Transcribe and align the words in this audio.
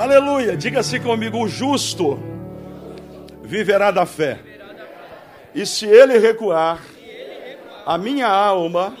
Aleluia, 0.00 0.56
diga-se 0.56 1.00
comigo: 1.00 1.42
o 1.42 1.48
justo 1.48 2.20
viverá 3.42 3.90
da 3.90 4.06
fé. 4.06 4.38
E 5.52 5.66
se 5.66 5.86
ele 5.86 6.18
recuar, 6.18 6.80
a 7.84 7.98
minha 7.98 8.28
alma 8.28 8.96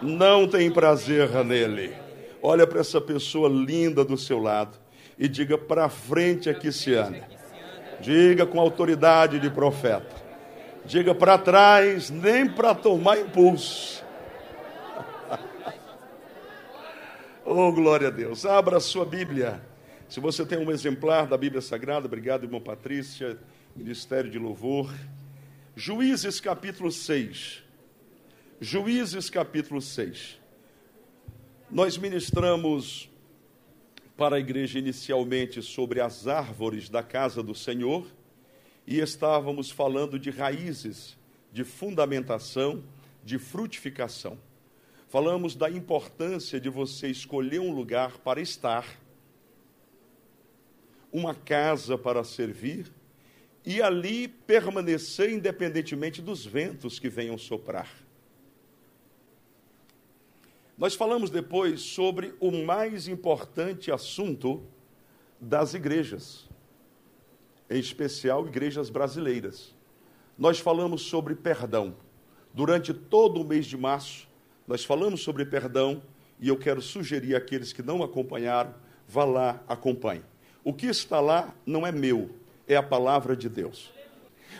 não 0.00 0.46
tem 0.46 0.70
prazer 0.70 1.28
nele. 1.44 1.92
Olha 2.40 2.68
para 2.68 2.78
essa 2.78 3.00
pessoa 3.00 3.48
linda 3.48 4.04
do 4.04 4.16
seu 4.16 4.38
lado 4.38 4.78
e 5.18 5.26
diga 5.26 5.58
para 5.58 5.88
frente 5.88 6.48
aqui 6.48 6.70
se 6.70 6.94
anda. 6.94 7.26
Diga 8.00 8.46
com 8.46 8.60
autoridade 8.60 9.40
de 9.40 9.50
profeta. 9.50 10.14
Diga 10.84 11.16
para 11.16 11.36
trás, 11.36 12.10
nem 12.10 12.48
para 12.48 12.76
tomar 12.76 13.18
impulso. 13.18 14.04
oh, 17.44 17.72
glória 17.72 18.06
a 18.06 18.12
Deus. 18.12 18.46
Abra 18.46 18.76
a 18.76 18.80
sua 18.80 19.04
Bíblia. 19.04 19.67
Se 20.08 20.20
você 20.20 20.46
tem 20.46 20.56
um 20.56 20.70
exemplar 20.70 21.26
da 21.26 21.36
Bíblia 21.36 21.60
Sagrada, 21.60 22.06
obrigado, 22.06 22.44
irmão 22.44 22.62
Patrícia, 22.62 23.38
Ministério 23.76 24.30
de 24.30 24.38
Louvor. 24.38 24.90
Juízes 25.76 26.40
capítulo 26.40 26.90
6. 26.90 27.62
Juízes 28.58 29.28
capítulo 29.28 29.82
6. 29.82 30.38
Nós 31.70 31.98
ministramos 31.98 33.10
para 34.16 34.36
a 34.36 34.40
igreja 34.40 34.78
inicialmente 34.78 35.60
sobre 35.60 36.00
as 36.00 36.26
árvores 36.26 36.88
da 36.88 37.02
casa 37.02 37.42
do 37.42 37.54
Senhor 37.54 38.06
e 38.86 39.00
estávamos 39.00 39.70
falando 39.70 40.18
de 40.18 40.30
raízes, 40.30 41.18
de 41.52 41.64
fundamentação, 41.64 42.82
de 43.22 43.38
frutificação. 43.38 44.38
Falamos 45.06 45.54
da 45.54 45.68
importância 45.68 46.58
de 46.58 46.70
você 46.70 47.08
escolher 47.08 47.60
um 47.60 47.74
lugar 47.74 48.16
para 48.16 48.40
estar 48.40 48.86
uma 51.12 51.34
casa 51.34 51.96
para 51.96 52.22
servir 52.24 52.92
e 53.64 53.82
ali 53.82 54.28
permanecer 54.28 55.30
independentemente 55.30 56.22
dos 56.22 56.44
ventos 56.44 56.98
que 56.98 57.08
venham 57.08 57.36
soprar. 57.36 57.88
Nós 60.76 60.94
falamos 60.94 61.28
depois 61.28 61.80
sobre 61.80 62.34
o 62.38 62.52
mais 62.52 63.08
importante 63.08 63.90
assunto 63.90 64.62
das 65.40 65.74
igrejas, 65.74 66.48
em 67.68 67.80
especial 67.80 68.46
igrejas 68.46 68.88
brasileiras. 68.88 69.74
Nós 70.38 70.60
falamos 70.60 71.02
sobre 71.02 71.34
perdão. 71.34 71.96
Durante 72.54 72.94
todo 72.94 73.40
o 73.40 73.44
mês 73.44 73.66
de 73.66 73.76
março, 73.76 74.28
nós 74.66 74.84
falamos 74.84 75.20
sobre 75.20 75.44
perdão 75.44 76.00
e 76.38 76.48
eu 76.48 76.56
quero 76.56 76.80
sugerir 76.80 77.34
àqueles 77.34 77.72
que 77.72 77.82
não 77.82 78.02
acompanharam, 78.02 78.72
vá 79.06 79.24
lá, 79.24 79.62
acompanhe. 79.66 80.22
O 80.64 80.72
que 80.72 80.86
está 80.86 81.20
lá 81.20 81.54
não 81.64 81.86
é 81.86 81.92
meu, 81.92 82.30
é 82.66 82.76
a 82.76 82.82
palavra 82.82 83.36
de 83.36 83.48
Deus. 83.48 83.92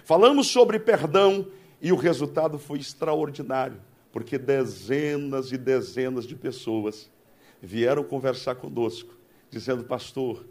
Falamos 0.05 0.47
sobre 0.47 0.79
perdão 0.79 1.47
e 1.81 1.93
o 1.93 1.97
resultado 1.97 2.59
foi 2.59 2.79
extraordinário, 2.79 3.81
porque 4.13 4.39
dezenas 4.39 5.53
e 5.53 5.59
dezenas 5.59 6.25
de 6.25 6.35
pessoas 6.35 7.11
vieram 7.61 8.03
conversar 8.03 8.55
conosco, 8.55 9.15
dizendo: 9.51 9.85
Pastor, 9.85 10.45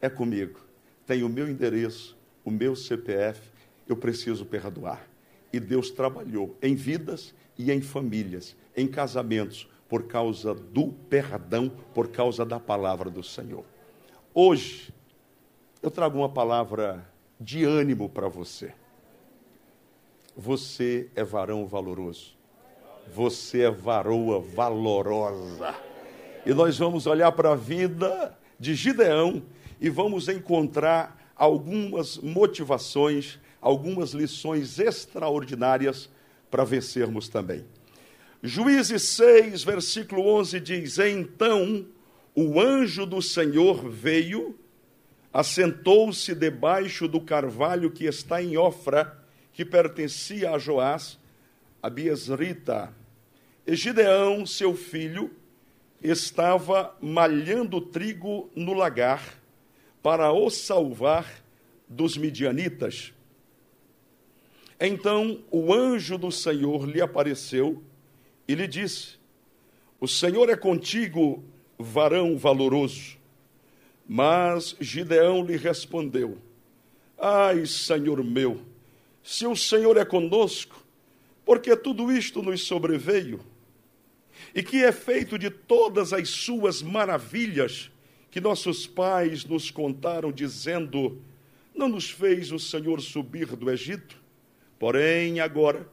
é 0.00 0.08
comigo, 0.08 0.60
tem 1.06 1.22
o 1.22 1.28
meu 1.28 1.48
endereço, 1.48 2.16
o 2.44 2.50
meu 2.50 2.74
CPF, 2.74 3.40
eu 3.88 3.96
preciso 3.96 4.44
perdoar. 4.44 5.06
E 5.52 5.60
Deus 5.60 5.90
trabalhou 5.90 6.56
em 6.60 6.74
vidas 6.74 7.34
e 7.56 7.70
em 7.70 7.80
famílias, 7.80 8.56
em 8.76 8.86
casamentos, 8.86 9.68
por 9.88 10.04
causa 10.04 10.54
do 10.54 10.88
perdão, 11.08 11.70
por 11.94 12.08
causa 12.08 12.44
da 12.44 12.58
palavra 12.58 13.08
do 13.08 13.22
Senhor. 13.22 13.64
Hoje, 14.36 14.92
eu 15.80 15.92
trago 15.92 16.18
uma 16.18 16.28
palavra 16.28 17.06
de 17.38 17.62
ânimo 17.62 18.08
para 18.08 18.26
você. 18.26 18.72
Você 20.36 21.08
é 21.14 21.22
varão 21.22 21.68
valoroso. 21.68 22.34
Você 23.14 23.60
é 23.62 23.70
varoa 23.70 24.40
valorosa. 24.40 25.72
E 26.44 26.52
nós 26.52 26.76
vamos 26.76 27.06
olhar 27.06 27.30
para 27.30 27.52
a 27.52 27.54
vida 27.54 28.36
de 28.58 28.74
Gideão 28.74 29.40
e 29.80 29.88
vamos 29.88 30.28
encontrar 30.28 31.32
algumas 31.36 32.18
motivações, 32.18 33.38
algumas 33.60 34.14
lições 34.14 34.80
extraordinárias 34.80 36.10
para 36.50 36.64
vencermos 36.64 37.28
também. 37.28 37.64
Juízes 38.42 39.02
6, 39.02 39.62
versículo 39.62 40.26
11 40.26 40.58
diz: 40.58 40.98
Então 40.98 41.86
o 42.34 42.60
anjo 42.60 43.06
do 43.06 43.22
Senhor 43.22 43.88
veio 43.88 44.58
assentou-se 45.32 46.32
debaixo 46.32 47.08
do 47.08 47.20
carvalho 47.20 47.90
que 47.90 48.04
está 48.04 48.40
em 48.40 48.56
Ofra, 48.56 49.18
que 49.52 49.64
pertencia 49.64 50.52
a 50.52 50.58
Joás, 50.58 51.18
a 51.82 51.90
Biesrita. 51.90 52.94
E 53.66 53.74
Gideão, 53.74 54.46
seu 54.46 54.76
filho, 54.76 55.32
estava 56.00 56.94
malhando 57.00 57.80
trigo 57.80 58.48
no 58.54 58.74
lagar 58.74 59.40
para 60.00 60.32
o 60.32 60.48
salvar 60.50 61.42
dos 61.88 62.16
midianitas. 62.16 63.12
Então 64.78 65.42
o 65.50 65.72
anjo 65.72 66.16
do 66.16 66.30
Senhor 66.30 66.88
lhe 66.88 67.00
apareceu 67.00 67.82
e 68.46 68.54
lhe 68.54 68.68
disse: 68.68 69.16
O 69.98 70.06
Senhor 70.06 70.48
é 70.48 70.56
contigo, 70.56 71.42
varão 71.78 72.36
valoroso. 72.36 73.16
Mas 74.06 74.76
Gideão 74.80 75.44
lhe 75.44 75.56
respondeu: 75.56 76.38
Ai, 77.18 77.66
Senhor 77.66 78.22
meu, 78.22 78.60
se 79.22 79.46
o 79.46 79.56
Senhor 79.56 79.96
é 79.96 80.04
conosco, 80.04 80.84
porque 81.44 81.74
tudo 81.76 82.12
isto 82.12 82.42
nos 82.42 82.62
sobreveio? 82.64 83.40
E 84.54 84.62
que 84.62 84.84
é 84.84 84.92
feito 84.92 85.38
de 85.38 85.50
todas 85.50 86.12
as 86.12 86.28
suas 86.28 86.82
maravilhas 86.82 87.90
que 88.30 88.40
nossos 88.40 88.86
pais 88.86 89.44
nos 89.44 89.70
contaram, 89.70 90.30
dizendo: 90.30 91.22
Não 91.74 91.88
nos 91.88 92.10
fez 92.10 92.52
o 92.52 92.58
Senhor 92.58 93.00
subir 93.00 93.46
do 93.56 93.70
Egito? 93.70 94.22
Porém, 94.78 95.40
agora, 95.40 95.88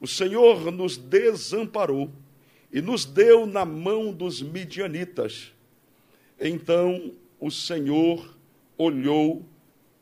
o 0.00 0.06
Senhor 0.06 0.72
nos 0.72 0.96
desamparou 0.96 2.10
e 2.72 2.80
nos 2.80 3.04
deu 3.04 3.44
na 3.46 3.64
mão 3.64 4.12
dos 4.12 4.40
midianitas. 4.40 5.52
Então 6.40 7.12
o 7.38 7.50
Senhor 7.50 8.36
olhou 8.78 9.44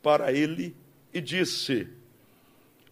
para 0.03 0.33
ele 0.33 0.77
e 1.13 1.21
disse: 1.21 1.89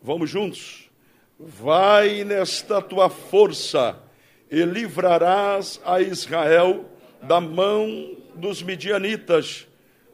Vamos 0.02 0.28
juntos, 0.28 0.90
vai 1.38 2.24
nesta 2.24 2.82
tua 2.82 3.08
força 3.08 4.02
e 4.50 4.62
livrarás 4.64 5.80
a 5.84 6.00
Israel 6.00 6.90
da 7.22 7.40
mão 7.40 8.16
dos 8.34 8.62
midianitas. 8.62 9.66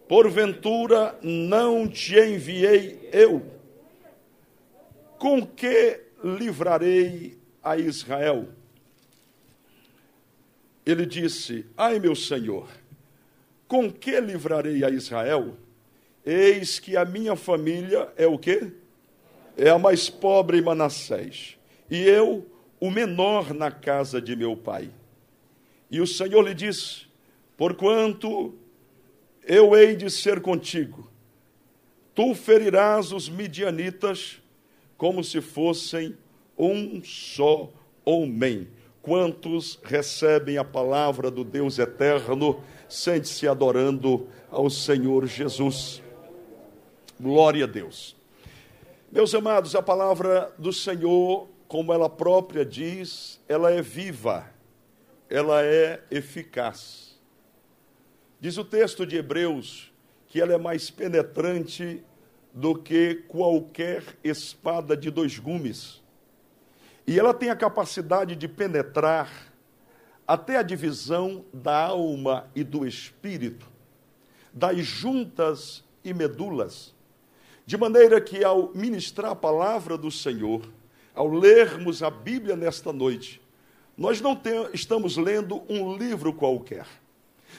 Porventura 0.06 1.18
não 1.22 1.88
te 1.88 2.18
enviei 2.18 3.08
eu. 3.12 3.42
Com 5.18 5.46
que 5.46 6.00
livrarei 6.22 7.38
a 7.62 7.78
Israel? 7.78 8.48
Ele 10.84 11.06
disse: 11.06 11.66
Ai, 11.76 11.98
meu 11.98 12.14
senhor 12.14 12.68
com 13.74 13.90
que 13.90 14.20
livrarei 14.20 14.84
a 14.84 14.90
Israel? 14.90 15.56
Eis 16.24 16.78
que 16.78 16.96
a 16.96 17.04
minha 17.04 17.34
família 17.34 18.08
é 18.16 18.26
o 18.26 18.38
quê? 18.38 18.70
É 19.56 19.68
a 19.68 19.78
mais 19.78 20.08
pobre 20.08 20.58
em 20.58 20.62
Manassés. 20.62 21.56
E 21.90 22.00
eu, 22.02 22.46
o 22.78 22.90
menor 22.90 23.52
na 23.52 23.72
casa 23.72 24.20
de 24.20 24.36
meu 24.36 24.56
pai. 24.56 24.90
E 25.90 26.00
o 26.00 26.06
Senhor 26.06 26.40
lhe 26.42 26.54
disse: 26.54 27.06
Porquanto 27.56 28.54
eu 29.44 29.76
hei 29.76 29.96
de 29.96 30.08
ser 30.08 30.40
contigo, 30.40 31.10
tu 32.14 32.32
ferirás 32.34 33.10
os 33.10 33.28
midianitas 33.28 34.40
como 34.96 35.22
se 35.24 35.40
fossem 35.40 36.16
um 36.56 37.02
só 37.02 37.72
homem. 38.04 38.68
Quantos 39.04 39.78
recebem 39.84 40.56
a 40.56 40.64
palavra 40.64 41.30
do 41.30 41.44
Deus 41.44 41.78
eterno 41.78 42.64
sente-se 42.88 43.46
adorando 43.46 44.28
ao 44.50 44.70
Senhor 44.70 45.26
Jesus. 45.26 46.02
Glória 47.20 47.64
a 47.64 47.68
Deus. 47.68 48.16
Meus 49.12 49.34
amados, 49.34 49.74
a 49.74 49.82
palavra 49.82 50.50
do 50.58 50.72
Senhor, 50.72 51.46
como 51.68 51.92
ela 51.92 52.08
própria 52.08 52.64
diz, 52.64 53.38
ela 53.46 53.70
é 53.70 53.82
viva, 53.82 54.48
ela 55.28 55.62
é 55.62 56.02
eficaz. 56.10 57.20
Diz 58.40 58.56
o 58.56 58.64
texto 58.64 59.04
de 59.04 59.16
Hebreus 59.16 59.92
que 60.28 60.40
ela 60.40 60.54
é 60.54 60.58
mais 60.58 60.90
penetrante 60.90 62.02
do 62.54 62.74
que 62.74 63.16
qualquer 63.28 64.02
espada 64.24 64.96
de 64.96 65.10
dois 65.10 65.38
gumes. 65.38 66.02
E 67.06 67.18
ela 67.18 67.34
tem 67.34 67.50
a 67.50 67.56
capacidade 67.56 68.34
de 68.34 68.48
penetrar 68.48 69.30
até 70.26 70.56
a 70.56 70.62
divisão 70.62 71.44
da 71.52 71.86
alma 71.86 72.50
e 72.54 72.64
do 72.64 72.86
espírito, 72.86 73.68
das 74.52 74.78
juntas 74.78 75.84
e 76.02 76.14
medulas, 76.14 76.94
de 77.66 77.76
maneira 77.76 78.20
que 78.20 78.42
ao 78.42 78.72
ministrar 78.74 79.32
a 79.32 79.36
palavra 79.36 79.98
do 79.98 80.10
Senhor, 80.10 80.62
ao 81.14 81.28
lermos 81.28 82.02
a 82.02 82.10
Bíblia 82.10 82.56
nesta 82.56 82.92
noite, 82.92 83.40
nós 83.96 84.20
não 84.20 84.40
estamos 84.72 85.16
lendo 85.16 85.62
um 85.68 85.96
livro 85.96 86.32
qualquer. 86.32 86.86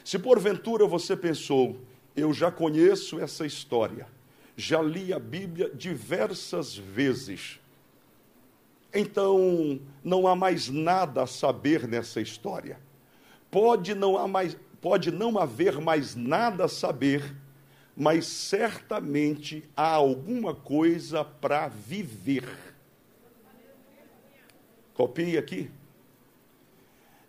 Se 0.03 0.19
porventura 0.19 0.85
você 0.85 1.15
pensou, 1.15 1.77
eu 2.15 2.33
já 2.33 2.51
conheço 2.51 3.19
essa 3.19 3.45
história, 3.45 4.07
já 4.57 4.81
li 4.81 5.13
a 5.13 5.19
Bíblia 5.19 5.71
diversas 5.73 6.75
vezes, 6.75 7.59
então 8.95 9.79
não 10.03 10.27
há 10.27 10.35
mais 10.35 10.69
nada 10.69 11.23
a 11.23 11.27
saber 11.27 11.87
nessa 11.87 12.21
história. 12.21 12.79
Pode 13.51 13.93
não, 13.93 14.17
há 14.17 14.27
mais, 14.27 14.57
pode 14.81 15.11
não 15.11 15.37
haver 15.37 15.79
mais 15.79 16.15
nada 16.15 16.65
a 16.65 16.69
saber, 16.69 17.35
mas 17.95 18.25
certamente 18.27 19.63
há 19.75 19.89
alguma 19.89 20.53
coisa 20.53 21.23
para 21.23 21.67
viver. 21.67 22.47
Copie 24.93 25.37
aqui. 25.37 25.69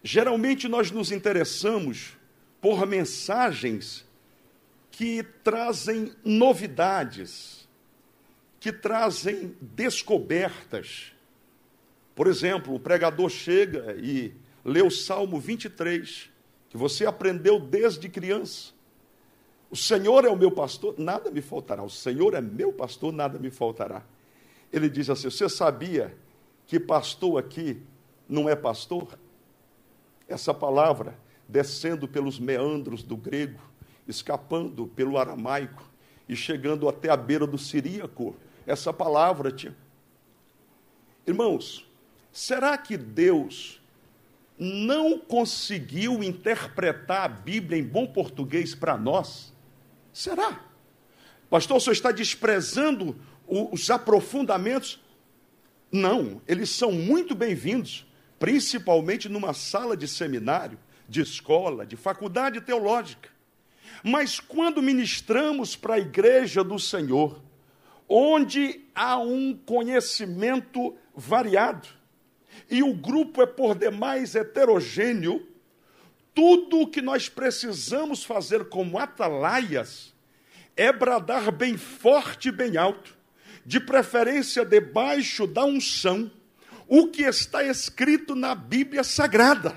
Geralmente 0.03 0.69
nós 0.69 0.91
nos 0.91 1.11
interessamos 1.11 2.17
por 2.61 2.87
mensagens 2.87 4.07
que 4.91 5.23
trazem 5.23 6.15
novidades, 6.25 7.69
que 8.59 8.73
trazem 8.73 9.57
descobertas. 9.61 11.13
Por 12.17 12.27
exemplo, 12.27 12.75
o 12.75 12.81
pregador 12.81 13.29
chega 13.29 13.95
e 13.99 14.35
lê 14.65 14.81
o 14.81 14.91
Salmo 14.91 15.39
23, 15.39 16.31
que 16.71 16.77
você 16.77 17.05
aprendeu 17.05 17.61
desde 17.61 18.09
criança. 18.09 18.73
O 19.71 19.77
Senhor 19.77 20.25
é 20.25 20.29
o 20.31 20.37
meu 20.37 20.51
pastor, 20.51 20.95
nada 20.97 21.31
me 21.31 21.43
faltará. 21.43 21.83
O 21.83 21.91
Senhor 21.91 22.33
é 22.33 22.41
meu 22.41 22.73
pastor, 22.73 23.13
nada 23.13 23.39
me 23.39 23.51
faltará. 23.51 24.03
Ele 24.73 24.89
diz 24.89 25.11
assim: 25.11 25.29
Você 25.29 25.47
sabia 25.47 26.17
que 26.67 26.81
pastor 26.81 27.39
aqui 27.39 27.83
não 28.27 28.49
é 28.49 28.57
pastor? 28.57 29.19
Essa 30.27 30.55
palavra, 30.55 31.19
descendo 31.47 32.09
pelos 32.09 32.39
meandros 32.41 33.03
do 33.03 33.17
grego, 33.17 33.61
escapando 34.09 34.87
pelo 34.87 35.19
aramaico 35.19 35.85
e 36.27 36.35
chegando 36.35 36.89
até 36.89 37.11
a 37.11 37.17
beira 37.17 37.47
do 37.47 37.59
siríaco, 37.59 38.35
essa 38.67 38.91
palavra, 38.91 39.53
tia. 39.53 39.77
Irmãos, 41.27 41.86
será 42.37 42.77
que 42.77 42.99
Deus 42.99 43.81
não 44.59 45.19
conseguiu 45.19 46.23
interpretar 46.23 47.25
a 47.25 47.29
Bíblia 47.29 47.79
em 47.81 47.83
bom 47.83 48.07
português 48.07 48.75
para 48.75 48.95
nós? 48.99 49.55
Será? 50.13 50.61
Pastor, 51.49 51.79
o 51.79 51.81
senhor 51.81 51.95
está 51.95 52.13
desprezando 52.13 53.17
os 53.49 53.89
aprofundamentos? 53.91 55.01
Não, 55.91 56.43
eles 56.47 56.69
são 56.69 56.93
muito 56.93 57.35
bem-vindos 57.35 58.07
principalmente 58.39 59.31
numa 59.31 59.55
sala 59.55 59.97
de 59.97 60.07
seminário, 60.07 60.79
de 61.09 61.23
escola, 61.23 61.87
de 61.87 61.97
faculdade 61.97 62.61
teológica. 62.61 63.31
Mas 64.05 64.39
quando 64.39 64.83
ministramos 64.83 65.75
para 65.75 65.95
a 65.95 65.99
igreja 65.99 66.63
do 66.63 66.79
Senhor, 66.79 67.43
onde 68.07 68.85
há 68.95 69.17
um 69.17 69.55
conhecimento 69.55 70.95
variado, 71.15 71.89
e 72.71 72.83
o 72.83 72.93
grupo 72.93 73.43
é 73.43 73.47
por 73.47 73.75
demais 73.75 74.35
heterogêneo, 74.35 75.47
tudo 76.35 76.81
o 76.81 76.87
que 76.87 77.01
nós 77.01 77.29
precisamos 77.29 78.25
fazer 78.25 78.69
como 78.69 78.99
atalaias 78.99 80.15
é 80.77 80.93
bradar 80.93 81.51
bem 81.51 81.77
forte 81.77 82.49
e 82.49 82.53
bem 82.53 82.77
alto, 82.77 83.17
de 83.65 83.81
preferência 83.81 84.65
debaixo 84.65 85.47
da 85.47 85.65
unção, 85.65 86.31
o 86.87 87.09
que 87.09 87.23
está 87.23 87.65
escrito 87.65 88.35
na 88.35 88.55
Bíblia 88.55 89.03
Sagrada. 89.03 89.75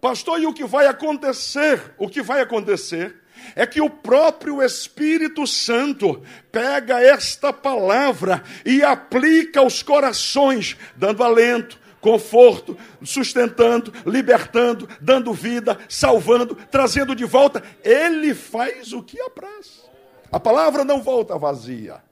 Pastor, 0.00 0.40
e 0.40 0.46
o 0.46 0.52
que 0.52 0.64
vai 0.64 0.86
acontecer? 0.86 1.94
O 1.98 2.08
que 2.08 2.22
vai 2.22 2.40
acontecer 2.40 3.22
é 3.54 3.66
que 3.66 3.80
o 3.80 3.90
próprio 3.90 4.62
Espírito 4.62 5.46
Santo 5.46 6.22
pega 6.50 7.00
esta 7.00 7.52
palavra 7.52 8.42
e 8.64 8.82
aplica 8.82 9.60
aos 9.60 9.82
corações, 9.82 10.76
dando 10.96 11.22
alento, 11.22 11.78
conforto, 12.00 12.76
sustentando, 13.02 13.92
libertando, 14.06 14.88
dando 15.00 15.32
vida, 15.32 15.78
salvando, 15.88 16.54
trazendo 16.70 17.14
de 17.14 17.24
volta. 17.24 17.62
Ele 17.82 18.34
faz 18.34 18.92
o 18.92 19.02
que 19.02 19.20
apraz. 19.20 19.84
A 20.30 20.38
palavra 20.38 20.84
não 20.84 21.02
volta 21.02 21.38
vazia. 21.38 22.02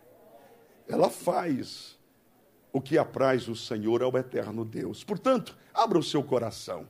Ela 0.89 1.11
faz 1.11 1.97
o 2.73 2.81
que 2.81 2.99
apraz 2.99 3.49
o 3.49 3.55
Senhor 3.55 4.03
ao 4.03 4.17
eterno 4.17 4.65
Deus. 4.65 5.05
Portanto, 5.05 5.57
abra 5.73 5.99
o 5.99 6.03
seu 6.03 6.23
coração. 6.23 6.89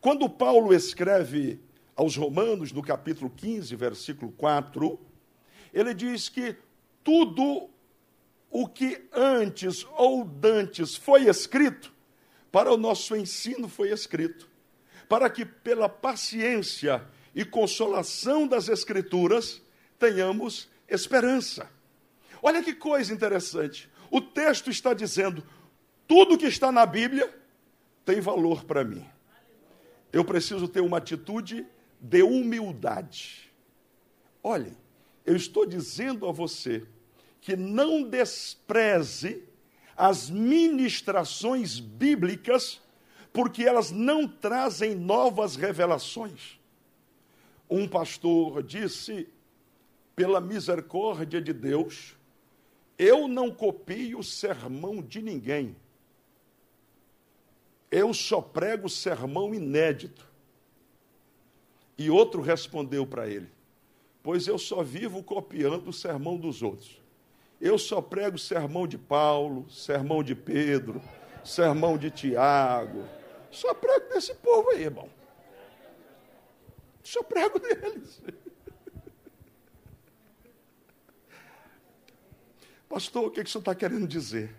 Quando 0.00 0.28
Paulo 0.28 0.74
escreve 0.74 1.60
aos 1.96 2.16
Romanos, 2.16 2.72
no 2.72 2.82
capítulo 2.82 3.30
15, 3.30 3.74
versículo 3.76 4.32
4, 4.32 4.98
ele 5.72 5.94
diz 5.94 6.28
que 6.28 6.56
tudo 7.02 7.68
o 8.50 8.68
que 8.68 9.06
antes 9.12 9.86
ou 9.96 10.24
dantes 10.24 10.96
foi 10.96 11.28
escrito, 11.28 11.92
para 12.50 12.72
o 12.72 12.76
nosso 12.76 13.16
ensino 13.16 13.68
foi 13.68 13.90
escrito, 13.90 14.48
para 15.08 15.28
que 15.28 15.44
pela 15.44 15.88
paciência 15.88 17.04
e 17.34 17.44
consolação 17.44 18.46
das 18.46 18.68
Escrituras 18.68 19.60
tenhamos 19.98 20.68
esperança. 20.88 21.68
Olha 22.40 22.62
que 22.62 22.74
coisa 22.74 23.12
interessante. 23.12 23.90
O 24.10 24.20
texto 24.20 24.70
está 24.70 24.94
dizendo: 24.94 25.44
tudo 26.06 26.38
que 26.38 26.46
está 26.46 26.70
na 26.70 26.86
Bíblia 26.86 27.34
tem 28.04 28.20
valor 28.20 28.64
para 28.64 28.84
mim. 28.84 29.04
Eu 30.12 30.24
preciso 30.24 30.68
ter 30.68 30.80
uma 30.80 30.98
atitude 30.98 31.66
de 32.04 32.22
humildade. 32.22 33.50
Olhe, 34.42 34.76
eu 35.24 35.34
estou 35.34 35.64
dizendo 35.64 36.28
a 36.28 36.32
você 36.32 36.86
que 37.40 37.56
não 37.56 38.02
despreze 38.02 39.42
as 39.96 40.28
ministrações 40.28 41.80
bíblicas, 41.80 42.82
porque 43.32 43.64
elas 43.64 43.90
não 43.90 44.28
trazem 44.28 44.94
novas 44.94 45.56
revelações. 45.56 46.60
Um 47.70 47.88
pastor 47.88 48.62
disse, 48.62 49.26
pela 50.14 50.42
misericórdia 50.42 51.40
de 51.40 51.54
Deus, 51.54 52.14
eu 52.98 53.26
não 53.26 53.50
copio 53.50 54.18
o 54.18 54.24
sermão 54.24 55.00
de 55.00 55.22
ninguém. 55.22 55.74
Eu 57.90 58.12
só 58.12 58.42
prego 58.42 58.90
sermão 58.90 59.54
inédito. 59.54 60.33
E 61.96 62.10
outro 62.10 62.42
respondeu 62.42 63.06
para 63.06 63.28
ele: 63.28 63.48
Pois 64.22 64.46
eu 64.46 64.58
só 64.58 64.82
vivo 64.82 65.22
copiando 65.22 65.88
o 65.88 65.92
sermão 65.92 66.36
dos 66.36 66.62
outros. 66.62 67.00
Eu 67.60 67.78
só 67.78 68.02
prego 68.02 68.36
sermão 68.38 68.86
de 68.86 68.98
Paulo, 68.98 69.68
sermão 69.70 70.22
de 70.22 70.34
Pedro, 70.34 71.00
sermão 71.44 71.96
de 71.96 72.10
Tiago. 72.10 73.04
Só 73.50 73.72
prego 73.72 74.08
desse 74.08 74.34
povo 74.34 74.70
aí, 74.70 74.82
irmão. 74.82 75.08
Só 77.02 77.22
prego 77.22 77.58
deles. 77.58 78.20
Pastor, 82.88 83.26
o 83.26 83.30
que, 83.30 83.40
é 83.40 83.44
que 83.44 83.48
o 83.48 83.52
senhor 83.52 83.60
está 83.60 83.74
querendo 83.74 84.06
dizer? 84.06 84.54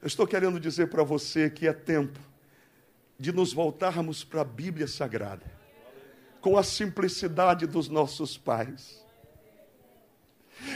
Eu 0.00 0.06
estou 0.06 0.26
querendo 0.26 0.60
dizer 0.60 0.88
para 0.88 1.02
você 1.02 1.50
que 1.50 1.66
é 1.66 1.72
tempo 1.72 2.18
de 3.18 3.32
nos 3.32 3.52
voltarmos 3.52 4.22
para 4.22 4.42
a 4.42 4.44
Bíblia 4.44 4.86
Sagrada, 4.86 5.44
com 6.40 6.56
a 6.56 6.62
simplicidade 6.62 7.66
dos 7.66 7.88
nossos 7.88 8.36
pais, 8.36 9.04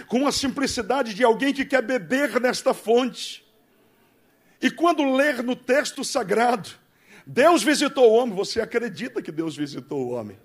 com 0.09 0.27
a 0.27 0.33
simplicidade 0.33 1.15
de 1.15 1.25
alguém 1.25 1.53
que 1.53 1.65
quer 1.65 1.83
beber 1.83 2.41
nesta 2.41 2.73
fonte. 2.73 3.45
E 4.61 4.71
quando 4.71 5.15
ler 5.15 5.43
no 5.43 5.57
texto 5.57 6.05
sagrado, 6.05 6.71
Deus 7.27 7.63
visitou 7.63 8.11
o 8.11 8.15
homem, 8.15 8.35
você 8.35 8.61
acredita 8.61 9.23
que 9.23 9.33
Deus 9.33 9.57
visitou 9.57 10.07
o 10.07 10.11
homem? 10.11 10.39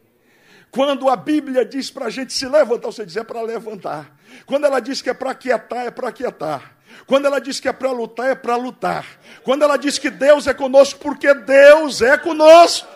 Quando 0.69 1.09
a 1.09 1.15
Bíblia 1.15 1.65
diz 1.65 1.89
para 1.89 2.05
a 2.05 2.09
gente 2.09 2.33
se 2.33 2.45
levantar, 2.47 2.87
você 2.87 3.05
diz 3.05 3.15
é 3.15 3.23
para 3.23 3.41
levantar. 3.41 4.15
Quando 4.45 4.65
ela 4.65 4.79
diz 4.79 5.01
que 5.01 5.09
é 5.09 5.13
para 5.13 5.33
quietar, 5.33 5.87
é 5.87 5.91
para 5.91 6.11
quietar. 6.11 6.77
Quando 7.05 7.25
ela 7.25 7.39
diz 7.39 7.59
que 7.59 7.67
é 7.67 7.73
para 7.73 7.91
lutar, 7.91 8.29
é 8.29 8.35
para 8.35 8.55
lutar. 8.55 9.05
Quando 9.43 9.63
ela 9.63 9.77
diz 9.77 9.97
que 9.97 10.09
Deus 10.09 10.47
é 10.47 10.53
conosco, 10.53 10.99
porque 10.99 11.33
Deus 11.33 12.01
é 12.01 12.17
conosco. 12.17 12.87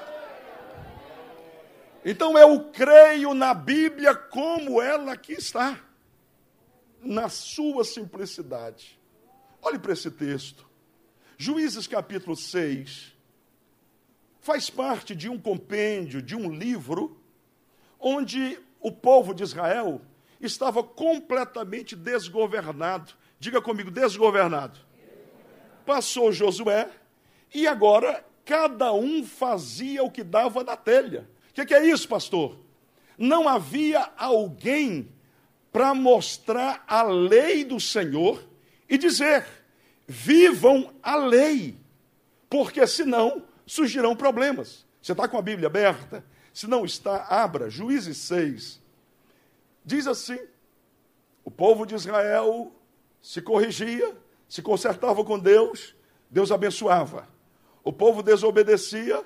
Então 2.04 2.38
eu 2.38 2.72
creio 2.72 3.34
na 3.34 3.54
Bíblia 3.54 4.16
como 4.16 4.82
ela 4.82 5.14
aqui 5.14 5.34
está, 5.34 5.80
na 7.04 7.30
sua 7.30 7.84
simplicidade. 7.84 9.00
Olhe 9.62 9.78
para 9.78 9.94
esse 9.94 10.10
texto. 10.10 10.68
Juízes 11.38 11.88
capítulo 11.88 12.36
6 12.36 13.16
faz 14.40 14.70
parte 14.70 15.16
de 15.16 15.30
um 15.30 15.40
compêndio, 15.40 16.22
de 16.22 16.36
um 16.36 16.52
livro 16.52 17.20
onde 18.00 18.60
o 18.80 18.92
povo 18.92 19.34
de 19.34 19.44
Israel 19.44 20.02
estava 20.40 20.84
completamente 20.84 21.96
desgovernado. 21.96 23.14
Diga 23.40 23.62
comigo, 23.62 23.92
desgovernado. 23.92 24.80
Passou 25.86 26.32
Josué 26.32 26.90
e 27.54 27.68
agora 27.68 28.26
cada 28.44 28.92
um 28.92 29.24
fazia 29.24 30.04
o 30.04 30.10
que 30.10 30.24
dava 30.24 30.64
na 30.64 30.76
telha. 30.76 31.30
O 31.52 31.54
que, 31.54 31.66
que 31.66 31.74
é 31.74 31.86
isso, 31.86 32.08
pastor? 32.08 32.58
Não 33.18 33.48
havia 33.48 34.10
alguém 34.18 35.12
para 35.72 35.94
mostrar 35.94 36.84
a 36.88 37.04
lei 37.04 37.64
do 37.64 37.80
Senhor 37.80 38.44
e 38.90 38.98
dizer: 38.98 39.46
vivam 40.08 40.94
a 41.04 41.16
lei, 41.16 41.78
porque 42.50 42.86
senão 42.88 43.44
surgirão 43.66 44.16
problemas. 44.16 44.86
Você 45.02 45.12
está 45.12 45.28
com 45.28 45.38
a 45.38 45.42
Bíblia 45.42 45.68
aberta? 45.68 46.24
Se 46.54 46.68
não 46.68 46.86
está, 46.86 47.26
abra. 47.28 47.70
Juízes 47.70 48.18
6. 48.18 48.82
Diz 49.86 50.08
assim: 50.08 50.40
o 51.44 51.52
povo 51.52 51.86
de 51.86 51.96
Israel 51.96 52.72
se 53.22 53.42
corrigia, 53.42 54.16
se 54.48 54.62
consertava 54.62 55.24
com 55.24 55.38
Deus, 55.38 55.96
Deus 56.30 56.52
abençoava. 56.52 57.28
O 57.84 57.92
povo 57.92 58.22
desobedecia, 58.22 59.24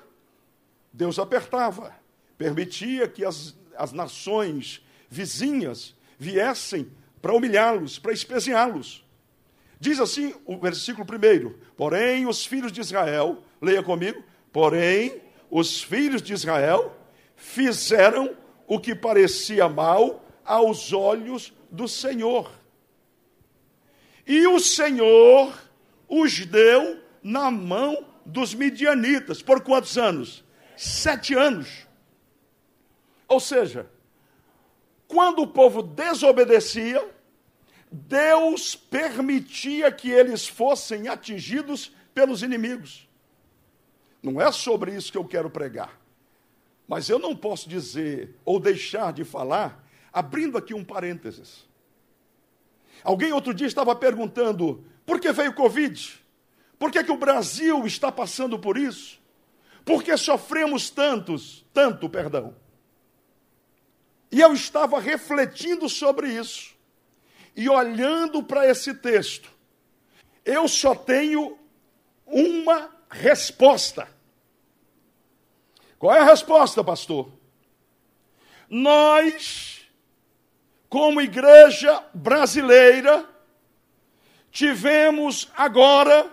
Deus 0.92 1.18
apertava, 1.18 1.94
permitia 2.36 3.08
que 3.08 3.24
as, 3.24 3.56
as 3.76 3.92
nações 3.92 4.84
vizinhas 5.08 5.94
viessem 6.18 6.90
para 7.20 7.34
humilhá-los, 7.34 7.98
para 7.98 8.12
espezinhá-los. 8.12 9.04
Diz 9.78 10.00
assim 10.00 10.34
o 10.44 10.58
versículo 10.58 11.06
primeiro: 11.06 11.58
Porém, 11.76 12.26
os 12.26 12.46
filhos 12.46 12.72
de 12.72 12.80
Israel, 12.80 13.42
leia 13.60 13.82
comigo, 13.82 14.22
porém, 14.52 15.20
os 15.50 15.82
filhos 15.82 16.22
de 16.22 16.32
Israel 16.32 16.96
fizeram 17.36 18.36
o 18.66 18.80
que 18.80 18.94
parecia 18.94 19.68
mal 19.68 20.24
aos 20.44 20.92
olhos 20.92 21.52
do 21.70 21.86
Senhor. 21.86 22.50
E 24.26 24.46
o 24.46 24.58
Senhor 24.58 25.54
os 26.08 26.44
deu 26.46 27.00
na 27.22 27.50
mão 27.50 28.04
dos 28.24 28.54
midianitas. 28.54 29.42
Por 29.42 29.60
quantos 29.60 29.96
anos? 29.96 30.44
Sete 30.76 31.34
anos. 31.34 31.85
Ou 33.28 33.40
seja, 33.40 33.90
quando 35.08 35.42
o 35.42 35.46
povo 35.46 35.82
desobedecia, 35.82 37.04
Deus 37.90 38.74
permitia 38.74 39.90
que 39.92 40.10
eles 40.10 40.46
fossem 40.46 41.08
atingidos 41.08 41.92
pelos 42.14 42.42
inimigos. 42.42 43.08
Não 44.22 44.40
é 44.40 44.50
sobre 44.50 44.94
isso 44.94 45.12
que 45.12 45.18
eu 45.18 45.24
quero 45.24 45.48
pregar. 45.48 46.00
Mas 46.88 47.08
eu 47.08 47.18
não 47.18 47.34
posso 47.34 47.68
dizer 47.68 48.36
ou 48.44 48.60
deixar 48.60 49.12
de 49.12 49.24
falar, 49.24 49.84
abrindo 50.12 50.56
aqui 50.56 50.72
um 50.72 50.84
parênteses. 50.84 51.66
Alguém 53.02 53.32
outro 53.32 53.52
dia 53.52 53.66
estava 53.66 53.94
perguntando: 53.94 54.84
por 55.04 55.20
que 55.20 55.32
veio 55.32 55.52
Covid? 55.52 56.20
Por 56.78 56.90
que, 56.90 57.02
que 57.02 57.12
o 57.12 57.16
Brasil 57.16 57.86
está 57.86 58.12
passando 58.12 58.58
por 58.58 58.76
isso? 58.76 59.20
Por 59.84 60.02
que 60.02 60.16
sofremos 60.16 60.90
tantos, 60.90 61.64
tanto, 61.72 62.08
perdão? 62.08 62.54
E 64.30 64.40
eu 64.40 64.52
estava 64.52 65.00
refletindo 65.00 65.88
sobre 65.88 66.28
isso 66.32 66.74
e 67.54 67.68
olhando 67.68 68.42
para 68.42 68.68
esse 68.68 68.94
texto. 68.94 69.50
Eu 70.44 70.68
só 70.68 70.94
tenho 70.94 71.58
uma 72.26 72.90
resposta. 73.10 74.08
Qual 75.98 76.14
é 76.14 76.20
a 76.20 76.24
resposta, 76.24 76.84
pastor? 76.84 77.32
Nós, 78.68 79.80
como 80.88 81.20
igreja 81.20 82.04
brasileira, 82.12 83.24
tivemos 84.50 85.50
agora 85.56 86.30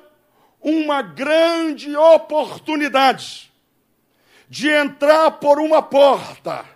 uma 0.59 1.01
grande 1.01 1.95
oportunidade 1.95 3.51
de 4.49 4.69
entrar 4.69 5.31
por 5.31 5.59
uma 5.59 5.81
porta 5.81 6.72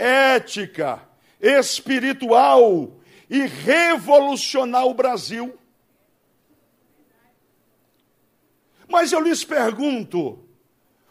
ética, 0.00 1.06
espiritual 1.40 2.98
e 3.28 3.46
revolucionar 3.46 4.86
o 4.86 4.94
Brasil. 4.94 5.56
Mas 8.88 9.12
eu 9.12 9.20
lhes 9.20 9.44
pergunto, 9.44 10.44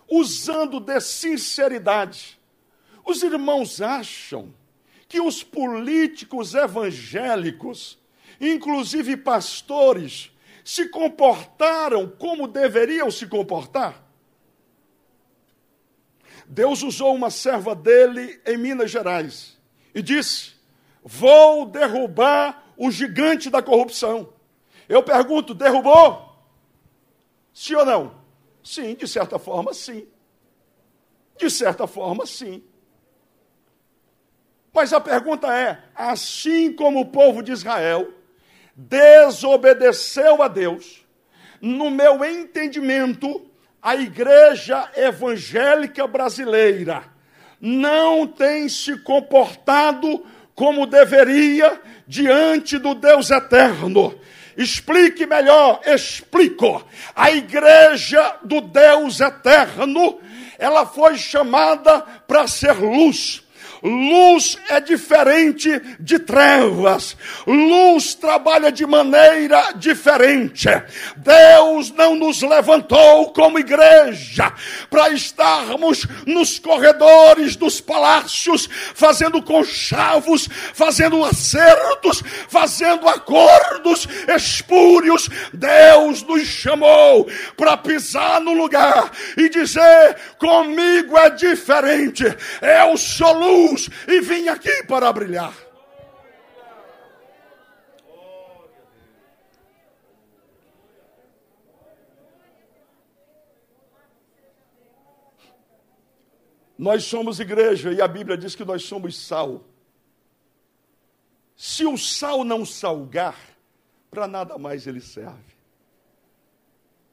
usando 0.09 0.79
de 0.79 0.99
sinceridade. 0.99 2.39
Os 3.05 3.23
irmãos 3.23 3.79
acham 3.79 4.53
que 5.07 5.21
os 5.21 5.43
políticos 5.43 6.53
evangélicos, 6.53 7.97
inclusive 8.41 9.15
pastores, 9.15 10.31
se 10.63 10.89
comportaram 10.89 12.07
como 12.07 12.47
deveriam 12.47 13.09
se 13.09 13.25
comportar? 13.27 14.08
Deus 16.51 16.81
usou 16.81 17.13
uma 17.13 17.29
serva 17.29 17.75
dele 17.75 18.41
em 18.43 18.57
Minas 18.57 18.89
Gerais 18.89 19.55
e 19.93 20.01
disse: 20.01 20.53
Vou 21.03 21.67
derrubar 21.67 22.73
o 22.75 22.89
gigante 22.89 23.51
da 23.51 23.61
corrupção. 23.61 24.33
Eu 24.89 25.03
pergunto: 25.03 25.53
derrubou? 25.53 26.27
Sim 27.53 27.75
ou 27.75 27.85
não? 27.85 28.15
Sim, 28.63 28.95
de 28.95 29.07
certa 29.07 29.37
forma, 29.37 29.75
sim. 29.75 30.07
De 31.37 31.51
certa 31.51 31.85
forma, 31.85 32.25
sim. 32.25 32.63
Mas 34.73 34.91
a 34.91 34.99
pergunta 34.99 35.55
é: 35.55 35.83
assim 35.93 36.73
como 36.73 37.01
o 37.01 37.05
povo 37.05 37.43
de 37.43 37.51
Israel 37.51 38.11
desobedeceu 38.75 40.41
a 40.41 40.47
Deus, 40.47 41.05
no 41.61 41.91
meu 41.91 42.25
entendimento, 42.25 43.48
a 43.81 43.95
igreja 43.95 44.89
evangélica 44.95 46.05
brasileira 46.05 47.03
não 47.61 48.27
tem 48.27 48.67
se 48.69 48.97
comportado 48.99 50.25
como 50.53 50.85
deveria 50.85 51.79
diante 52.07 52.77
do 52.77 52.93
Deus 52.93 53.31
eterno. 53.31 54.17
Explique 54.57 55.25
melhor, 55.25 55.79
explico. 55.85 56.85
A 57.15 57.31
igreja 57.31 58.35
do 58.43 58.59
Deus 58.59 59.21
eterno, 59.21 60.19
ela 60.57 60.85
foi 60.85 61.17
chamada 61.17 62.01
para 62.27 62.45
ser 62.47 62.73
luz 62.73 63.41
Luz 63.81 64.57
é 64.69 64.81
diferente 64.81 65.81
de 65.99 66.19
trevas. 66.19 67.15
Luz 67.47 68.13
trabalha 68.13 68.71
de 68.71 68.85
maneira 68.85 69.71
diferente. 69.75 70.67
Deus 71.15 71.91
não 71.91 72.15
nos 72.15 72.41
levantou 72.41 73.31
como 73.31 73.59
igreja 73.59 74.53
para 74.89 75.09
estarmos 75.09 76.05
nos 76.25 76.59
corredores 76.59 77.55
dos 77.55 77.79
palácios 77.79 78.69
fazendo 78.93 79.41
conchavos, 79.41 80.49
fazendo 80.73 81.23
acertos, 81.23 82.21
fazendo 82.49 83.07
acordos 83.07 84.07
espúrios. 84.35 85.29
Deus 85.53 86.23
nos 86.23 86.45
chamou 86.47 87.29
para 87.55 87.77
pisar 87.77 88.41
no 88.41 88.53
lugar 88.53 89.11
e 89.37 89.47
dizer: 89.49 90.17
comigo 90.37 91.17
é 91.17 91.29
diferente. 91.29 92.25
Eu 92.61 92.97
sou 92.97 93.33
luz 93.33 93.68
luz 93.69 93.89
e 94.07 94.21
vim 94.21 94.47
aqui 94.47 94.83
para 94.83 95.11
brilhar. 95.11 95.55
Nós 106.77 107.03
somos 107.03 107.41
igreja 107.41 107.91
e 107.91 108.01
a 108.01 108.07
Bíblia 108.07 108.37
diz 108.37 108.55
que 108.55 108.63
nós 108.63 108.83
somos 108.83 109.17
sal. 109.17 109.65
Se 111.55 111.85
o 111.85 111.97
sal 111.97 112.45
não 112.45 112.65
salgar, 112.65 113.37
para 114.09 114.25
nada 114.27 114.57
mais 114.57 114.87
ele 114.87 115.01
serve. 115.01 115.59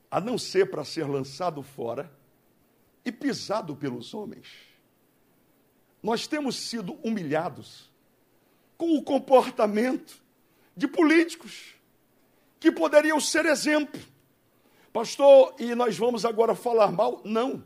A 0.09 0.21
não 0.21 0.39
ser 0.39 0.71
para 0.71 0.85
ser 0.85 1.05
lançado 1.09 1.65
fora 1.65 2.09
e 3.05 3.11
pisado 3.11 3.75
pelos 3.75 4.15
homens 4.15 4.66
nós 6.07 6.29
temos 6.29 6.55
sido 6.55 6.97
humilhados 7.03 7.91
com 8.79 8.97
o 8.97 9.03
comportamento 9.03 10.23
de 10.77 10.87
políticos 10.87 11.75
que 12.61 12.71
poderiam 12.71 13.19
ser 13.19 13.45
exemplo. 13.45 14.01
Pastor, 14.93 15.57
e 15.59 15.75
nós 15.75 15.99
vamos 15.99 16.25
agora 16.25 16.55
falar 16.55 16.93
mal? 16.93 17.21
Não. 17.25 17.61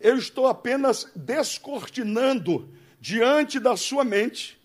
Eu 0.00 0.18
estou 0.18 0.48
apenas 0.48 1.08
descortinando 1.14 2.68
diante 3.00 3.60
da 3.60 3.76
sua 3.76 4.02
mente 4.02 4.60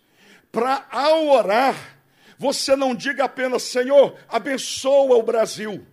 para, 0.51 0.88
ao 0.89 1.27
orar, 1.27 2.00
você 2.39 2.75
não 2.75 2.96
diga 2.96 3.25
apenas, 3.25 3.62
Senhor, 3.62 4.17
abençoa 4.27 5.17
o 5.17 5.22
Brasil. 5.22 5.86